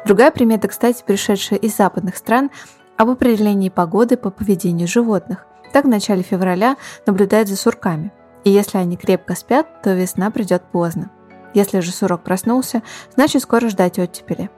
Другая 0.05 0.31
примета, 0.31 0.69
кстати, 0.69 1.03
пришедшая 1.07 1.59
из 1.59 1.77
западных 1.77 2.17
стран, 2.17 2.51
об 2.97 3.09
определении 3.09 3.71
погоды 3.71 4.17
по 4.17 4.31
поведению 4.31 4.89
животных. 4.89 5.47
Так 5.73 5.85
в 5.85 5.89
начале 5.89 6.23
февраля 6.23 6.77
наблюдают 7.07 7.49
за 7.49 7.57
сурками. 7.57 8.13
И 8.45 8.51
если 8.51 8.79
они 8.79 8.97
крепко 8.97 9.35
спят, 9.35 9.83
то 9.83 9.95
весна 9.95 10.31
придет 10.31 10.63
поздно. 10.63 11.11
Если 11.55 11.81
же 11.81 11.91
сурок 11.91 12.23
проснулся, 12.23 12.83
значит 13.15 13.43
скоро 13.43 13.69
ждать 13.69 13.99
оттепели. 13.99 14.51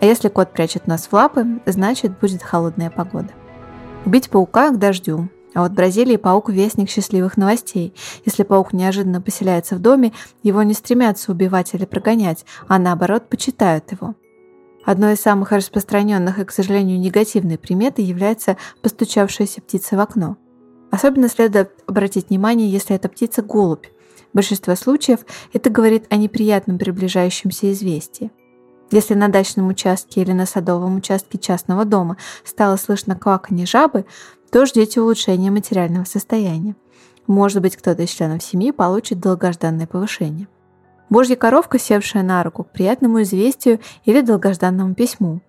А 0.00 0.04
если 0.04 0.28
кот 0.28 0.52
прячет 0.52 0.86
нос 0.86 1.08
в 1.10 1.12
лапы, 1.12 1.60
значит 1.66 2.18
будет 2.18 2.42
холодная 2.42 2.90
погода. 2.90 3.28
Убить 4.04 4.30
паука 4.30 4.70
к 4.70 4.78
дождю. 4.78 5.28
А 5.54 5.62
вот 5.62 5.72
в 5.72 5.74
Бразилии 5.74 6.16
паук– 6.16 6.48
вестник 6.50 6.88
счастливых 6.88 7.36
новостей. 7.36 7.94
Если 8.24 8.42
паук 8.42 8.72
неожиданно 8.72 9.20
поселяется 9.20 9.76
в 9.76 9.80
доме, 9.80 10.12
его 10.42 10.62
не 10.62 10.72
стремятся 10.72 11.30
убивать 11.30 11.74
или 11.74 11.84
прогонять, 11.84 12.44
а 12.68 12.78
наоборот 12.78 13.28
почитают 13.28 13.92
его. 13.92 14.14
Одной 14.84 15.12
из 15.14 15.20
самых 15.20 15.52
распространенных 15.52 16.38
и, 16.38 16.44
к 16.44 16.50
сожалению, 16.50 16.98
негативной 16.98 17.58
приметы 17.58 18.02
является 18.02 18.56
постучавшаяся 18.80 19.60
птица 19.60 19.96
в 19.96 20.00
окно. 20.00 20.36
Особенно 20.90 21.28
следует 21.28 21.70
обратить 21.86 22.30
внимание, 22.30 22.68
если 22.68 22.96
эта 22.96 23.08
птица– 23.08 23.42
голубь. 23.42 23.86
Большинстве 24.32 24.76
случаев 24.76 25.20
это 25.52 25.70
говорит 25.70 26.06
о 26.10 26.16
неприятном 26.16 26.78
приближающемся 26.78 27.72
известии. 27.72 28.30
Если 28.90 29.14
на 29.14 29.28
дачном 29.28 29.68
участке 29.68 30.20
или 30.20 30.32
на 30.32 30.46
садовом 30.46 30.96
участке 30.96 31.38
частного 31.38 31.84
дома 31.84 32.16
стало 32.44 32.76
слышно 32.76 33.16
кваканье 33.16 33.66
жабы, 33.66 34.04
то 34.50 34.66
ждите 34.66 35.00
улучшения 35.00 35.50
материального 35.50 36.04
состояния. 36.04 36.76
Может 37.26 37.62
быть, 37.62 37.76
кто-то 37.76 38.02
из 38.02 38.10
членов 38.10 38.42
семьи 38.42 38.70
получит 38.70 39.20
долгожданное 39.20 39.86
повышение. 39.86 40.48
Божья 41.08 41.36
коровка, 41.36 41.78
севшая 41.78 42.22
на 42.22 42.42
руку 42.42 42.64
к 42.64 42.70
приятному 42.70 43.22
известию 43.22 43.80
или 44.04 44.20
долгожданному 44.20 44.94
письму. 44.94 45.40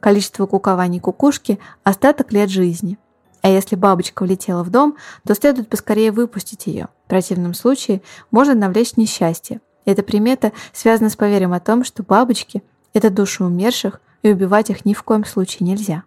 Количество 0.00 0.46
кукований 0.46 1.00
кукушки– 1.00 1.58
остаток 1.84 2.32
лет 2.32 2.50
жизни. 2.50 2.98
А 3.40 3.48
если 3.48 3.76
бабочка 3.76 4.22
влетела 4.22 4.62
в 4.62 4.70
дом, 4.70 4.96
то 5.26 5.34
следует 5.34 5.68
поскорее 5.68 6.10
выпустить 6.10 6.66
ее. 6.66 6.88
В 7.04 7.08
противном 7.08 7.54
случае 7.54 8.02
можно 8.30 8.54
навлечь 8.54 8.96
несчастье. 8.96 9.60
Эта 9.84 10.02
примета 10.02 10.52
связана 10.72 11.10
с 11.10 11.16
поверьем 11.16 11.52
о 11.52 11.60
том, 11.60 11.84
что 11.84 12.02
бабочки– 12.02 12.62
это 12.94 13.10
души 13.10 13.44
умерших, 13.44 14.00
и 14.22 14.32
убивать 14.32 14.70
их 14.70 14.86
ни 14.86 14.94
в 14.94 15.02
коем 15.02 15.24
случае 15.24 15.68
нельзя. 15.68 16.04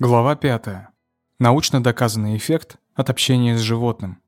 Глава 0.00 0.34
5. 0.34 0.88
Научно 1.38 1.82
доказанный 1.82 2.36
эффект 2.36 2.78
от 2.94 3.10
общения 3.10 3.56
с 3.56 3.60
животным. 3.60 4.20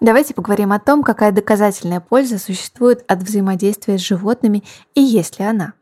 Давайте 0.00 0.34
поговорим 0.34 0.72
о 0.72 0.78
том, 0.78 1.02
какая 1.02 1.32
доказательная 1.32 2.00
польза 2.00 2.38
существует 2.38 3.10
от 3.10 3.22
взаимодействия 3.22 3.96
с 3.96 4.02
животными 4.02 4.64
и 4.94 5.00
есть 5.00 5.38
ли 5.38 5.46
она. 5.46 5.72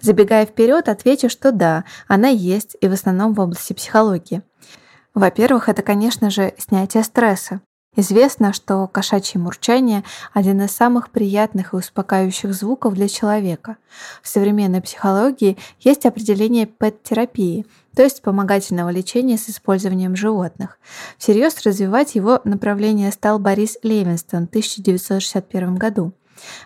Забегая 0.00 0.44
вперед, 0.44 0.88
отвечу, 0.88 1.28
что 1.28 1.52
да, 1.52 1.84
она 2.08 2.28
есть 2.28 2.76
и 2.80 2.88
в 2.88 2.92
основном 2.92 3.34
в 3.34 3.40
области 3.40 3.72
психологии. 3.72 4.42
Во-первых, 5.14 5.68
это, 5.68 5.82
конечно 5.82 6.30
же, 6.30 6.54
снятие 6.58 7.04
стресса. 7.04 7.60
Известно, 7.94 8.54
что 8.54 8.88
кошачье 8.88 9.38
мурчание– 9.38 10.02
один 10.32 10.62
из 10.62 10.70
самых 10.70 11.10
приятных 11.10 11.74
и 11.74 11.76
успокаивающих 11.76 12.54
звуков 12.54 12.94
для 12.94 13.06
человека. 13.06 13.76
В 14.22 14.28
современной 14.28 14.80
психологии 14.80 15.58
есть 15.78 16.06
определение 16.06 16.66
пэт-терапии, 16.66 17.66
то 17.94 18.02
есть 18.02 18.16
вспомогательного 18.16 18.88
лечения 18.88 19.36
с 19.36 19.50
использованием 19.50 20.16
животных. 20.16 20.78
Всерьез 21.18 21.60
развивать 21.66 22.14
его 22.14 22.40
направление 22.44 23.12
стал 23.12 23.38
Борис 23.38 23.76
Левинстон 23.82 24.46
в 24.46 24.48
1961 24.48 25.74
году. 25.74 26.14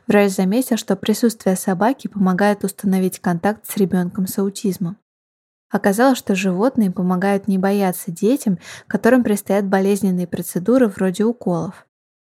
Врач 0.06 0.30
заметил, 0.30 0.76
что 0.76 0.94
присутствие 0.94 1.56
собаки 1.56 2.06
помогает 2.06 2.62
установить 2.62 3.18
контакт 3.18 3.68
с 3.68 3.76
ребенком 3.76 4.28
с 4.28 4.38
аутизмом. 4.38 4.96
Оказалось, 5.70 6.18
что 6.18 6.34
животные 6.34 6.90
помогают 6.90 7.48
не 7.48 7.58
бояться 7.58 8.10
детям, 8.10 8.58
которым 8.86 9.24
предстоят 9.24 9.66
болезненные 9.66 10.26
процедуры 10.26 10.86
вроде 10.86 11.24
уколов. 11.24 11.86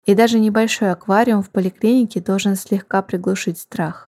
И 0.04 0.14
даже 0.14 0.38
небольшой 0.38 0.92
аквариум 0.92 1.42
в 1.42 1.50
поликлинике 1.50 2.20
должен 2.20 2.56
слегка 2.56 3.02
приглушить 3.02 3.58
страх. 3.58 4.08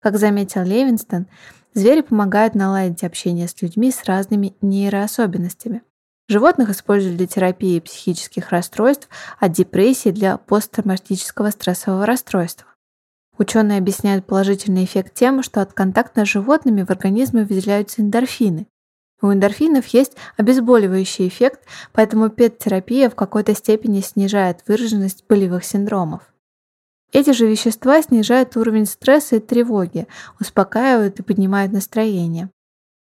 Как 0.00 0.18
заметил 0.18 0.64
Левинстон, 0.64 1.28
звери 1.74 2.00
помогают 2.02 2.54
наладить 2.54 3.04
общение 3.04 3.48
с 3.48 3.62
людьми 3.62 3.90
с 3.92 4.04
разными 4.04 4.56
нейроособенностями. 4.60 5.82
Животных 6.28 6.70
используют 6.70 7.16
для 7.16 7.26
терапии 7.26 7.80
психических 7.80 8.50
расстройств, 8.50 9.08
а 9.38 9.48
депрессии 9.48 10.10
для 10.10 10.38
посттравматического 10.38 11.50
стрессового 11.50 12.04
расстройства. 12.04 12.71
Ученые 13.38 13.78
объясняют 13.78 14.26
положительный 14.26 14.84
эффект 14.84 15.14
тем, 15.14 15.42
что 15.42 15.62
от 15.62 15.72
контакта 15.72 16.24
с 16.24 16.28
животными 16.28 16.82
в 16.82 16.90
организме 16.90 17.44
выделяются 17.44 18.02
эндорфины. 18.02 18.66
У 19.20 19.32
эндорфинов 19.32 19.86
есть 19.88 20.16
обезболивающий 20.36 21.28
эффект, 21.28 21.60
поэтому 21.92 22.28
пет-терапия 22.28 23.08
в 23.08 23.14
какой-то 23.14 23.54
степени 23.54 24.00
снижает 24.00 24.62
выраженность 24.66 25.24
болевых 25.28 25.64
синдромов. 25.64 26.22
Эти 27.12 27.30
же 27.30 27.46
вещества 27.46 28.02
снижают 28.02 28.56
уровень 28.56 28.86
стресса 28.86 29.36
и 29.36 29.40
тревоги, 29.40 30.06
успокаивают 30.40 31.20
и 31.20 31.22
поднимают 31.22 31.72
настроение 31.72 32.50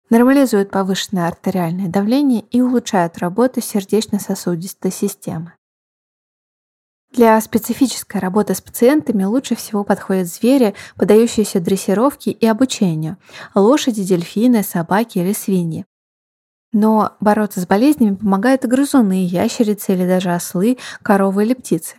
нормализуют 0.09 0.71
повышенное 0.71 1.27
артериальное 1.27 1.89
давление 1.89 2.41
и 2.51 2.61
улучшают 2.61 3.17
работу 3.17 3.61
сердечно-сосудистой 3.61 4.91
системы. 4.91 5.53
Для 7.15 7.39
специфической 7.39 8.17
работы 8.17 8.53
с 8.55 8.59
пациентами 8.59 9.23
лучше 9.23 9.55
всего 9.55 9.85
подходят 9.85 10.27
звери, 10.27 10.73
поддающиеся 10.97 11.61
дрессировке 11.61 12.31
и 12.31 12.45
обучению– 12.45 13.15
лошади, 13.55 14.03
дельфины, 14.03 14.63
собаки 14.63 15.19
или 15.19 15.31
свиньи. 15.31 15.85
Но 16.73 17.13
бороться 17.21 17.61
с 17.61 17.67
болезнями 17.67 18.15
помогают 18.15 18.65
и 18.65 18.67
грызуны, 18.67 19.25
ящерицы 19.25 19.93
или 19.93 20.05
даже 20.05 20.33
ослы, 20.33 20.77
коровы 21.03 21.45
или 21.45 21.53
птицы. 21.53 21.95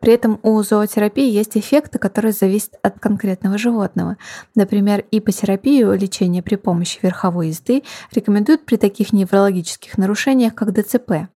При 0.00 0.14
этом 0.14 0.40
у 0.42 0.62
зоотерапии 0.62 1.30
есть 1.30 1.58
эффекты, 1.58 1.98
которые 1.98 2.32
зависят 2.32 2.76
от 2.82 2.98
конкретного 2.98 3.58
животного. 3.58 4.16
Например, 4.54 5.04
ипотерапию, 5.10 5.92
лечение 5.92 6.42
при 6.42 6.56
помощи 6.56 6.98
верховой 7.02 7.48
езды, 7.48 7.82
рекомендуют 8.10 8.64
при 8.64 8.76
таких 8.76 9.12
неврологических 9.12 9.98
нарушениях, 9.98 10.54
как 10.54 10.72
ДЦП. 10.72 11.28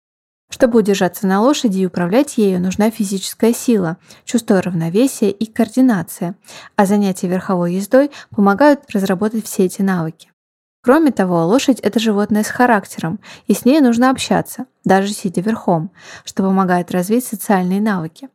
Чтобы 0.51 0.81
удержаться 0.81 1.27
на 1.27 1.41
лошади 1.41 1.79
и 1.79 1.87
управлять 1.87 2.37
ею, 2.37 2.61
нужна 2.61 2.91
физическая 2.91 3.55
сила, 3.55 3.97
чувство 4.25 4.61
равновесия 4.61 5.31
и 5.31 5.47
координация, 5.47 6.35
а 6.77 6.87
занятия 6.87 7.29
верховой 7.29 7.75
ездой 7.75 8.11
помогают 8.31 8.83
разработать 8.93 9.47
все 9.47 9.65
эти 9.65 9.81
навыки. 9.81 10.31
Кроме 10.83 11.13
того, 11.13 11.47
лошадь– 11.47 11.79
это 11.83 12.01
животное 12.01 12.43
с 12.43 12.49
характером, 12.49 13.21
и 13.47 13.55
с 13.55 13.65
ней 13.65 13.81
нужно 13.81 14.11
общаться, 14.11 14.67
даже 14.85 15.13
сидя 15.13 15.41
верхом, 15.41 15.93
что 16.25 16.43
помогает 16.43 16.91
развить 16.91 17.25
социальные 17.25 17.81
навыки. 17.81 18.29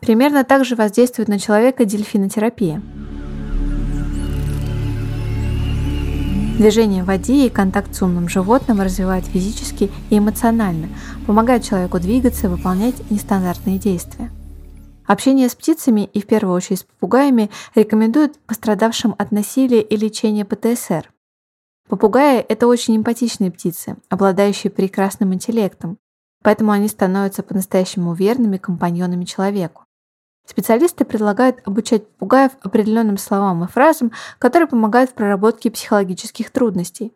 Примерно 0.00 0.44
так 0.44 0.64
же 0.64 0.76
воздействует 0.76 1.28
на 1.28 1.38
человека 1.38 1.84
дельфинотерапия. 1.84 2.80
Движение 6.60 7.02
в 7.02 7.06
воде 7.06 7.46
и 7.46 7.48
контакт 7.48 7.94
с 7.94 8.02
умным 8.02 8.28
животным 8.28 8.82
развивает 8.82 9.24
физически 9.24 9.90
и 10.10 10.18
эмоционально, 10.18 10.90
помогает 11.26 11.64
человеку 11.64 11.98
двигаться 11.98 12.48
и 12.48 12.50
выполнять 12.50 13.10
нестандартные 13.10 13.78
действия. 13.78 14.30
Общение 15.06 15.48
с 15.48 15.54
птицами 15.54 16.02
и 16.12 16.20
в 16.20 16.26
первую 16.26 16.54
очередь 16.54 16.80
с 16.80 16.82
попугаями 16.82 17.48
рекомендуют 17.74 18.38
пострадавшим 18.40 19.14
от 19.16 19.32
насилия 19.32 19.80
и 19.80 19.96
лечения 19.96 20.44
ПТСР. 20.44 21.10
Попугаи– 21.88 22.40
это 22.50 22.66
очень 22.66 22.94
эмпатичные 22.94 23.50
птицы, 23.50 23.96
обладающие 24.10 24.70
прекрасным 24.70 25.32
интеллектом, 25.32 25.96
поэтому 26.42 26.72
они 26.72 26.88
становятся 26.88 27.42
по-настоящему 27.42 28.12
верными 28.12 28.58
компаньонами 28.58 29.24
человеку. 29.24 29.84
Специалисты 30.46 31.04
предлагают 31.04 31.60
обучать 31.64 32.08
попугаев 32.08 32.52
определенным 32.62 33.18
словам 33.18 33.64
и 33.64 33.68
фразам, 33.68 34.12
которые 34.38 34.66
помогают 34.66 35.10
в 35.10 35.14
проработке 35.14 35.70
психологических 35.70 36.50
трудностей. 36.50 37.12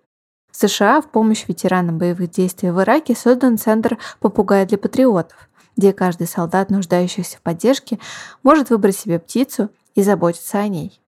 В 0.51 0.57
США 0.57 1.01
в 1.01 1.11
помощь 1.11 1.49
ветеранам 1.49 1.99
боевых 1.99 2.31
действий 2.31 2.71
в 2.71 2.81
Ираке 2.81 3.17
создан 3.17 3.59
Центр 3.59 3.99
попугая 4.21 4.67
для 4.67 4.79
патриотов, 4.79 5.49
где 5.77 5.93
каждый 5.93 6.29
солдат, 6.29 6.71
нуждающийся 6.71 7.39
в 7.39 7.41
поддержке, 7.41 7.99
может 8.45 8.71
выбрать 8.71 8.97
себе 8.97 9.19
птицу 9.19 9.71
и 9.97 10.03
заботиться 10.03 10.59
о 10.59 10.69
ней. 10.69 11.01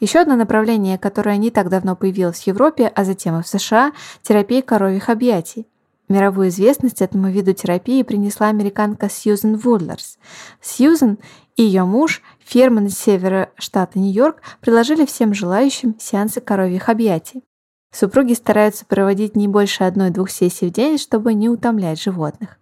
Еще 0.00 0.20
одно 0.20 0.36
направление, 0.36 0.96
которое 0.96 1.36
не 1.38 1.50
так 1.50 1.68
давно 1.70 1.96
появилось 1.96 2.42
в 2.42 2.46
Европе, 2.46 2.86
а 2.86 3.04
затем 3.04 3.38
и 3.38 3.42
в 3.42 3.48
США– 3.48 3.92
терапия 4.22 4.62
коровьих 4.62 5.08
объятий. 5.08 5.66
Мировую 6.08 6.48
известность 6.48 7.02
этому 7.02 7.30
виду 7.30 7.52
терапии 7.52 8.02
принесла 8.02 8.48
американка 8.48 9.10
Сьюзен 9.10 9.56
Вудлерс. 9.56 10.18
Сьюзен 10.62 11.18
и 11.56 11.62
ее 11.62 11.84
муж, 11.84 12.22
ферман 12.38 12.86
из 12.86 12.98
севера 12.98 13.50
штата 13.56 13.98
Нью-Йорк, 13.98 14.40
предложили 14.60 15.04
всем 15.04 15.34
желающим 15.34 15.96
сеансы 15.98 16.40
коровьих 16.40 16.88
объятий. 16.88 17.44
Супруги 17.92 18.32
стараются 18.32 18.86
проводить 18.86 19.36
не 19.36 19.48
больше 19.48 19.84
одной-двух 19.84 20.30
сессий 20.30 20.68
в 20.68 20.72
день, 20.72 20.98
чтобы 20.98 21.34
не 21.34 21.50
утомлять 21.50 22.00
животных. 22.00 22.58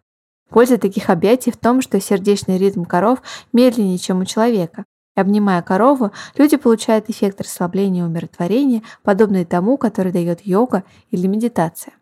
Польза 0.49 0.79
таких 0.79 1.11
объятий 1.11 1.51
в 1.53 1.57
том, 1.57 1.83
что 1.83 2.01
сердечный 2.01 2.59
ритм 2.59 2.85
коров 2.85 3.23
медленнее, 3.53 3.99
чем 3.99 4.21
у 4.21 4.25
человека. 4.25 4.85
Обнимая 5.15 5.63
корову, 5.63 6.13
люди 6.37 6.57
получают 6.57 7.11
эффект 7.11 7.41
расслабления 7.41 8.03
и 8.03 8.07
умиротворения, 8.07 8.83
подобный 9.03 9.45
тому, 9.45 9.77
который 9.79 10.13
дает 10.13 10.47
йога 10.47 10.85
или 11.11 11.27
медитация. 11.27 11.95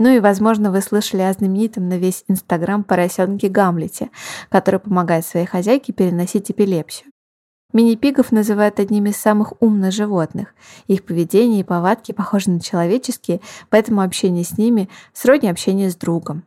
Ну 0.00 0.08
и, 0.08 0.18
возможно, 0.18 0.72
вы 0.72 0.80
слышали 0.80 1.20
о 1.20 1.32
знаменитом 1.34 1.86
на 1.90 1.98
весь 1.98 2.24
Инстаграм 2.26 2.84
поросенке 2.84 3.50
Гамлете, 3.50 4.08
который 4.48 4.80
помогает 4.80 5.26
своей 5.26 5.44
хозяйке 5.44 5.92
переносить 5.92 6.50
эпилепсию. 6.50 7.10
Мини-пигов 7.74 8.32
называют 8.32 8.80
одними 8.80 9.10
из 9.10 9.18
самых 9.18 9.52
умных 9.60 9.92
животных. 9.92 10.54
Их 10.86 11.04
поведение 11.04 11.60
и 11.60 11.64
повадки 11.64 12.12
похожи 12.12 12.50
на 12.50 12.60
человеческие, 12.60 13.42
поэтому 13.68 14.00
общение 14.00 14.42
с 14.42 14.56
ними 14.56 14.88
сродни 15.12 15.50
общению 15.50 15.90
с 15.90 15.96
другом. 15.96 16.44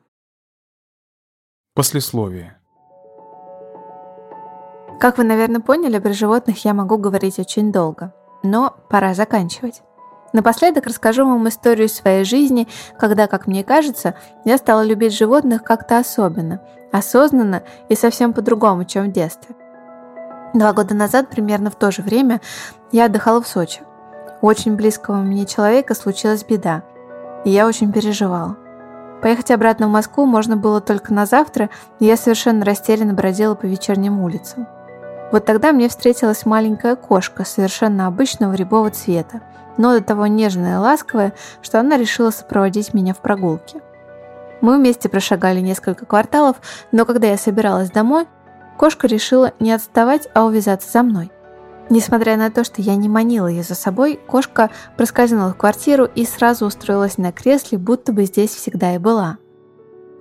Послесловие. 1.76 2.58
Как 5.00 5.20
вы, 5.20 5.26
наверное, 5.26 5.62
поняли, 5.62 6.00
про 6.00 6.12
животных 6.12 6.66
я 6.66 6.74
могу 6.74 6.98
говорить 6.98 7.38
очень 7.38 7.72
долго, 7.72 8.16
но 8.42 8.76
пора 8.90 9.14
заканчивать. 9.14 9.84
Напоследок 10.34 10.88
расскажу 10.88 11.26
вам 11.26 11.48
историю 11.48 11.88
своей 11.88 12.24
жизни, 12.26 12.68
когда, 12.98 13.28
как 13.28 13.46
мне 13.46 13.64
кажется, 13.64 14.16
я 14.46 14.58
стала 14.58 14.82
любить 14.82 15.16
животных 15.16 15.64
как-то 15.64 16.00
особенно, 16.00 16.60
осознанно 16.92 17.62
и 17.88 17.96
совсем 17.96 18.34
по-другому, 18.34 18.84
чем 18.84 19.06
в 19.06 19.12
детстве. 19.12 19.56
Два 20.56 20.74
года 20.74 20.96
назад, 20.96 21.30
примерно 21.30 21.70
в 21.70 21.76
то 21.76 21.92
же 21.92 22.02
время, 22.02 22.42
я 22.92 23.06
отдыхала 23.06 23.42
в 23.42 23.48
Сочи. 23.48 23.82
У 24.42 24.48
очень 24.48 24.76
близкого 24.76 25.18
мне 25.18 25.46
человека 25.46 25.94
случилась 25.94 26.44
беда, 26.44 26.84
и 27.46 27.52
я 27.52 27.68
очень 27.68 27.92
переживала. 27.92 28.58
Поехать 29.22 29.52
обратно 29.52 29.88
в 29.88 29.92
Москву 29.92 30.26
можно 30.26 30.58
было 30.58 30.82
только 30.82 31.14
на 31.14 31.28
завтра, 31.28 31.70
и 32.00 32.06
я 32.06 32.18
совершенно 32.18 32.66
растерянно 32.66 33.14
бродила 33.14 33.54
по 33.54 33.66
вечерним 33.66 34.20
улицам. 34.20 34.68
Вот 35.34 35.44
тогда 35.44 35.74
мне 35.74 35.90
встретилась 35.90 36.46
маленькая 36.46 36.96
кошка 36.96 37.44
совершенно 37.44 38.08
обычного 38.08 38.54
рябого 38.54 38.90
цвета, 38.92 39.42
но 39.78 39.98
до 39.98 40.02
того 40.02 40.28
нежная 40.28 40.76
и 40.76 40.78
ласковая, 40.78 41.34
что 41.62 41.82
она 41.82 41.98
решила 41.98 42.30
сопроводить 42.30 42.94
меня 42.94 43.14
в 43.14 43.18
прогулке. 43.18 43.82
Мы 44.62 44.78
вместе 44.78 45.10
прошагали 45.10 45.60
несколько 45.60 46.06
кварталов, 46.06 46.58
но 46.94 47.04
когда 47.04 47.28
я 47.28 47.38
собиралась 47.38 47.92
домой, 47.92 48.28
Кошка 48.78 49.08
решила 49.08 49.54
не 49.60 49.72
отставать, 49.72 50.28
а 50.34 50.46
увязаться 50.46 50.92
за 50.92 51.04
мной. 51.04 51.32
Несмотря 51.90 52.38
на 52.38 52.50
то, 52.50 52.64
что 52.64 52.82
я 52.82 52.96
не 52.96 53.10
манила 53.10 53.48
ее 53.48 53.64
за 53.64 53.76
собой, 53.76 54.20
кошка 54.28 54.70
проскользнула 54.98 55.50
в 55.54 55.58
квартиру 55.58 56.06
и 56.06 56.26
сразу 56.26 56.66
устроилась 56.66 57.18
на 57.18 57.32
кресле, 57.32 57.78
будто 57.78 58.14
бы 58.14 58.26
здесь 58.26 58.52
всегда 58.52 58.96
и 58.96 58.98
была. 58.98 59.38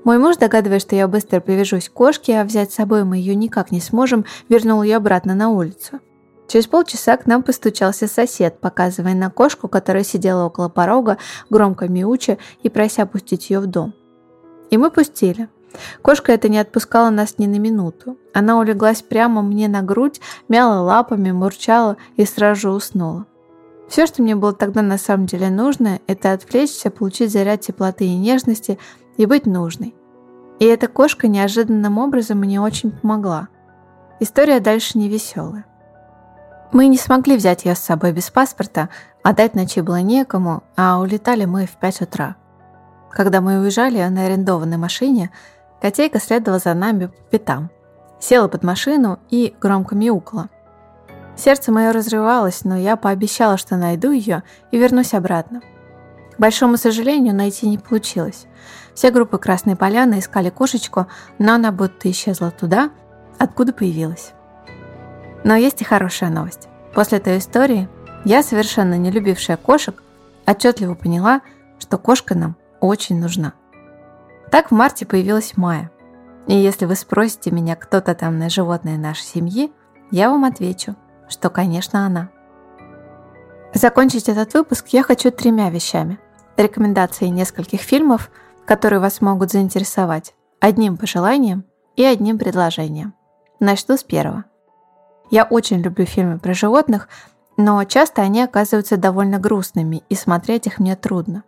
Мой 0.04 0.18
муж, 0.18 0.36
догадываясь, 0.36 0.82
что 0.82 0.96
я 0.96 1.06
быстро 1.06 1.40
привяжусь 1.40 1.88
к 1.88 1.92
кошке, 1.92 2.40
а 2.40 2.44
взять 2.44 2.72
с 2.72 2.74
собой 2.74 3.04
мы 3.04 3.18
ее 3.18 3.34
никак 3.36 3.70
не 3.70 3.80
сможем, 3.80 4.24
вернул 4.48 4.82
ее 4.82 4.96
обратно 4.96 5.34
на 5.34 5.50
улицу. 5.50 6.00
Через 6.48 6.66
полчаса 6.66 7.16
к 7.16 7.26
нам 7.26 7.42
постучался 7.42 8.08
сосед, 8.08 8.58
показывая 8.60 9.14
на 9.14 9.30
кошку, 9.30 9.68
которая 9.68 10.02
сидела 10.02 10.44
около 10.44 10.68
порога, 10.68 11.18
громко 11.50 11.88
мяуча 11.88 12.38
и 12.62 12.68
прося 12.68 13.06
пустить 13.06 13.48
ее 13.48 13.60
в 13.60 13.66
дом. 13.66 13.94
И 14.70 14.76
мы 14.76 14.90
пустили. 14.90 15.48
Кошка 16.02 16.32
эта 16.32 16.48
не 16.48 16.58
отпускала 16.58 17.10
нас 17.10 17.38
ни 17.38 17.46
на 17.46 17.58
минуту. 17.58 18.18
Она 18.34 18.58
улеглась 18.58 19.02
прямо 19.02 19.40
мне 19.40 19.68
на 19.68 19.82
грудь, 19.82 20.20
мяла 20.48 20.80
лапами, 20.82 21.30
мурчала 21.30 21.96
и 22.16 22.26
сразу 22.26 22.60
же 22.60 22.70
уснула. 22.70 23.26
Все, 23.88 24.06
что 24.06 24.22
мне 24.22 24.34
было 24.34 24.52
тогда 24.52 24.80
на 24.80 24.96
самом 24.96 25.26
деле 25.26 25.50
нужно, 25.50 26.00
это 26.06 26.32
отвлечься, 26.32 26.90
получить 26.90 27.30
заряд 27.30 27.60
теплоты 27.60 28.06
и 28.06 28.16
нежности 28.16 28.78
и 29.16 29.26
быть 29.26 29.46
нужной. 29.46 29.94
И 30.58 30.64
эта 30.64 30.88
кошка 30.88 31.28
неожиданным 31.28 31.98
образом 31.98 32.38
мне 32.38 32.60
очень 32.60 32.92
помогла. 32.92 33.48
История 34.20 34.60
дальше 34.60 34.98
не 34.98 35.08
веселая. 35.08 35.64
Мы 36.72 36.86
не 36.86 36.96
смогли 36.96 37.36
взять 37.36 37.64
ее 37.64 37.74
с 37.74 37.80
собой 37.80 38.12
без 38.12 38.30
паспорта, 38.30 38.88
отдать 39.22 39.54
ночи 39.54 39.80
было 39.80 40.00
некому, 40.00 40.62
а 40.76 41.00
улетали 41.00 41.44
мы 41.44 41.66
в 41.66 41.72
5 41.72 42.02
утра. 42.02 42.36
Когда 43.10 43.40
мы 43.40 43.60
уезжали 43.60 44.02
на 44.08 44.24
арендованной 44.24 44.78
машине, 44.78 45.30
Котейка 45.82 46.20
следовала 46.20 46.60
за 46.60 46.72
нами 46.74 47.06
по 47.06 47.14
пятам. 47.30 47.70
Села 48.20 48.46
под 48.48 48.62
машину 48.62 49.18
и 49.30 49.54
громко 49.60 49.96
мяукала. 49.96 50.48
Сердце 51.36 51.72
мое 51.72 51.92
разрывалось, 51.92 52.64
но 52.64 52.76
я 52.76 52.96
пообещала, 52.96 53.56
что 53.56 53.76
найду 53.76 54.12
ее 54.12 54.44
и 54.70 54.78
вернусь 54.78 55.12
обратно. 55.12 55.60
К 56.36 56.38
большому 56.38 56.76
сожалению, 56.76 57.34
найти 57.34 57.68
не 57.68 57.78
получилось. 57.78 58.46
Все 58.94 59.10
группы 59.10 59.38
Красной 59.38 59.76
Поляны 59.76 60.18
искали 60.18 60.50
кошечку, 60.50 61.06
но 61.38 61.54
она 61.54 61.72
будто 61.72 62.10
исчезла 62.10 62.50
туда, 62.50 62.90
откуда 63.38 63.72
появилась. 63.72 64.32
Но 65.44 65.56
есть 65.56 65.80
и 65.80 65.84
хорошая 65.84 66.30
новость. 66.30 66.68
После 66.94 67.18
той 67.18 67.38
истории 67.38 67.88
я, 68.24 68.42
совершенно 68.42 68.96
не 68.96 69.10
любившая 69.10 69.56
кошек, 69.56 70.02
отчетливо 70.46 70.94
поняла, 70.94 71.40
что 71.78 71.98
кошка 71.98 72.34
нам 72.34 72.56
очень 72.80 73.20
нужна. 73.20 73.54
Так 74.50 74.70
в 74.70 74.74
марте 74.74 75.06
появилась 75.06 75.56
Майя. 75.56 75.90
И 76.46 76.54
если 76.54 76.86
вы 76.86 76.96
спросите 76.96 77.50
меня, 77.50 77.76
кто 77.76 78.00
то 78.00 78.14
тотемное 78.14 78.48
животное 78.48 78.98
нашей 78.98 79.24
семьи, 79.24 79.72
я 80.10 80.30
вам 80.30 80.44
отвечу, 80.44 80.96
что, 81.28 81.50
конечно, 81.50 82.04
она. 82.04 82.28
Закончить 83.74 84.28
этот 84.28 84.52
выпуск 84.54 84.88
я 84.88 85.02
хочу 85.02 85.30
тремя 85.30 85.70
вещами. 85.70 86.18
Рекомендацией 86.56 87.30
нескольких 87.30 87.80
фильмов, 87.80 88.30
которые 88.66 89.00
вас 89.00 89.20
могут 89.20 89.50
заинтересовать, 89.50 90.34
одним 90.60 90.96
пожеланием 90.96 91.64
и 91.96 92.04
одним 92.04 92.38
предложением. 92.38 93.14
Начну 93.60 93.96
с 93.96 94.04
первого. 94.04 94.44
Я 95.30 95.44
очень 95.44 95.80
люблю 95.80 96.04
фильмы 96.04 96.38
про 96.38 96.52
животных, 96.52 97.08
но 97.56 97.82
часто 97.84 98.22
они 98.22 98.42
оказываются 98.42 98.96
довольно 98.96 99.38
грустными, 99.38 100.02
и 100.08 100.14
смотреть 100.14 100.66
их 100.66 100.78
мне 100.78 100.94
трудно. 100.96 101.44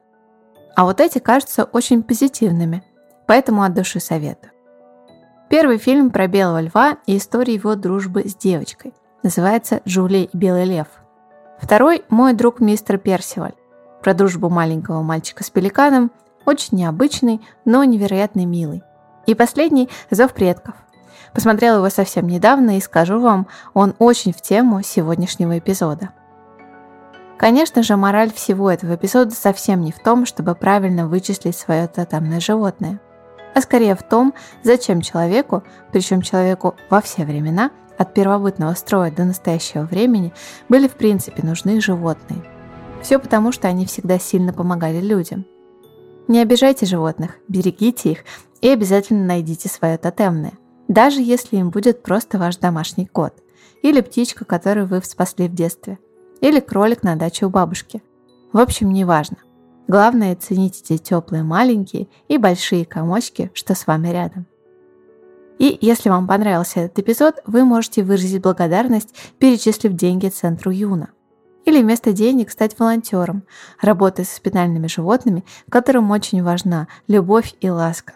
А 0.74 0.84
вот 0.84 1.00
эти 1.00 1.18
кажутся 1.18 1.64
очень 1.64 2.02
позитивными– 2.02 2.82
поэтому 3.26 3.62
от 3.62 3.74
души 3.74 4.00
советую. 4.00 4.52
Первый 5.48 5.78
фильм 5.78 6.10
про 6.10 6.26
Белого 6.26 6.60
Льва 6.60 6.98
и 7.06 7.16
историю 7.16 7.56
его 7.56 7.74
дружбы 7.74 8.28
с 8.28 8.34
девочкой. 8.34 8.94
Называется 9.22 9.80
«Джулия 9.86 10.24
и 10.24 10.36
Белый 10.36 10.64
Лев». 10.64 10.88
Второй– 11.60 12.04
«Мой 12.08 12.32
друг 12.34 12.60
мистер 12.60 12.98
Персиваль». 12.98 13.54
Про 14.02 14.14
дружбу 14.14 14.50
маленького 14.50 15.02
мальчика 15.02 15.44
с 15.44 15.50
пеликаном, 15.50 16.10
очень 16.44 16.78
необычный, 16.78 17.40
но 17.64 17.84
невероятно 17.84 18.44
милый. 18.44 18.82
И 19.26 19.34
последний– 19.34 19.88
«Зов 20.10 20.32
предков». 20.34 20.74
Посмотрела 21.32 21.78
его 21.78 21.88
совсем 21.90 22.26
недавно 22.26 22.76
и 22.76 22.80
скажу 22.80 23.18
вам, 23.18 23.48
он 23.72 23.94
очень 23.98 24.32
в 24.32 24.40
тему 24.40 24.82
сегодняшнего 24.82 25.58
эпизода. 25.58 26.10
Конечно 27.38 27.82
же, 27.82 27.96
мораль 27.96 28.32
всего 28.32 28.70
этого 28.70 28.94
эпизода 28.94 29.34
совсем 29.34 29.80
не 29.80 29.90
в 29.90 29.98
том, 29.98 30.26
чтобы 30.26 30.54
правильно 30.54 31.08
вычислить 31.08 31.56
свое 31.56 31.88
тотемное 31.88 32.40
животное– 32.40 33.00
а 33.54 33.60
скорее 33.60 33.94
в 33.94 34.02
том, 34.02 34.34
зачем 34.62 35.00
человеку, 35.00 35.62
причем 35.92 36.22
человеку 36.22 36.74
во 36.90 37.00
все 37.00 37.24
времена, 37.24 37.70
от 37.98 38.14
первобытного 38.14 38.74
строя 38.74 39.10
до 39.10 39.24
настоящего 39.24 39.82
времени, 39.82 40.32
были 40.68 40.88
в 40.88 40.94
принципе 40.94 41.42
нужны 41.42 41.80
животные. 41.80 42.42
Все 43.02 43.18
потому, 43.18 43.52
что 43.52 43.68
они 43.68 43.86
всегда 43.86 44.18
сильно 44.18 44.52
помогали 44.52 45.00
людям. 45.00 45.44
Не 46.26 46.40
обижайте 46.40 46.86
животных, 46.86 47.38
берегите 47.48 48.12
их 48.12 48.18
и 48.62 48.68
обязательно 48.68 49.24
найдите 49.26 49.68
свое 49.68 49.98
тотемное, 49.98 50.54
даже 50.88 51.20
если 51.20 51.56
им 51.56 51.70
будет 51.70 52.02
просто 52.02 52.38
ваш 52.38 52.56
домашний 52.56 53.06
кот, 53.06 53.34
или 53.82 54.00
птичка, 54.00 54.46
которую 54.46 54.86
вы 54.86 55.02
спасли 55.02 55.48
в 55.48 55.54
детстве, 55.54 55.98
или 56.40 56.60
кролик 56.60 57.02
на 57.02 57.16
даче 57.16 57.46
у 57.46 57.50
бабушки. 57.50 58.02
В 58.52 58.58
общем, 58.58 58.90
неважно. 58.90 59.36
Главное, 59.86 60.34
цените 60.34 60.82
те 60.82 60.96
теплые 60.96 61.42
маленькие 61.42 62.08
и 62.28 62.38
большие 62.38 62.86
комочки, 62.86 63.50
что 63.52 63.74
с 63.74 63.86
вами 63.86 64.08
рядом. 64.08 64.46
И 65.58 65.78
если 65.80 66.08
вам 66.08 66.26
понравился 66.26 66.80
этот 66.80 66.98
эпизод, 66.98 67.40
вы 67.46 67.64
можете 67.64 68.02
выразить 68.02 68.42
благодарность, 68.42 69.14
перечислив 69.38 69.92
деньги 69.92 70.28
Центру 70.28 70.70
Юна. 70.70 71.08
Или 71.64 71.82
вместо 71.82 72.12
денег 72.12 72.50
стать 72.50 72.78
волонтером, 72.78 73.44
работая 73.80 74.26
со 74.26 74.36
спинальными 74.36 74.86
животными, 74.86 75.44
которым 75.70 76.10
очень 76.10 76.42
важна 76.42 76.88
любовь 77.08 77.54
и 77.60 77.70
ласка. 77.70 78.14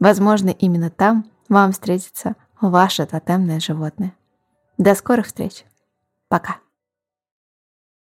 Возможно, 0.00 0.50
именно 0.50 0.90
там 0.90 1.26
вам 1.48 1.72
встретится 1.72 2.34
ваше 2.60 3.06
тотемное 3.06 3.60
животное. 3.60 4.14
До 4.78 4.94
скорых 4.94 5.26
встреч. 5.26 5.64
Пока. 6.28 6.58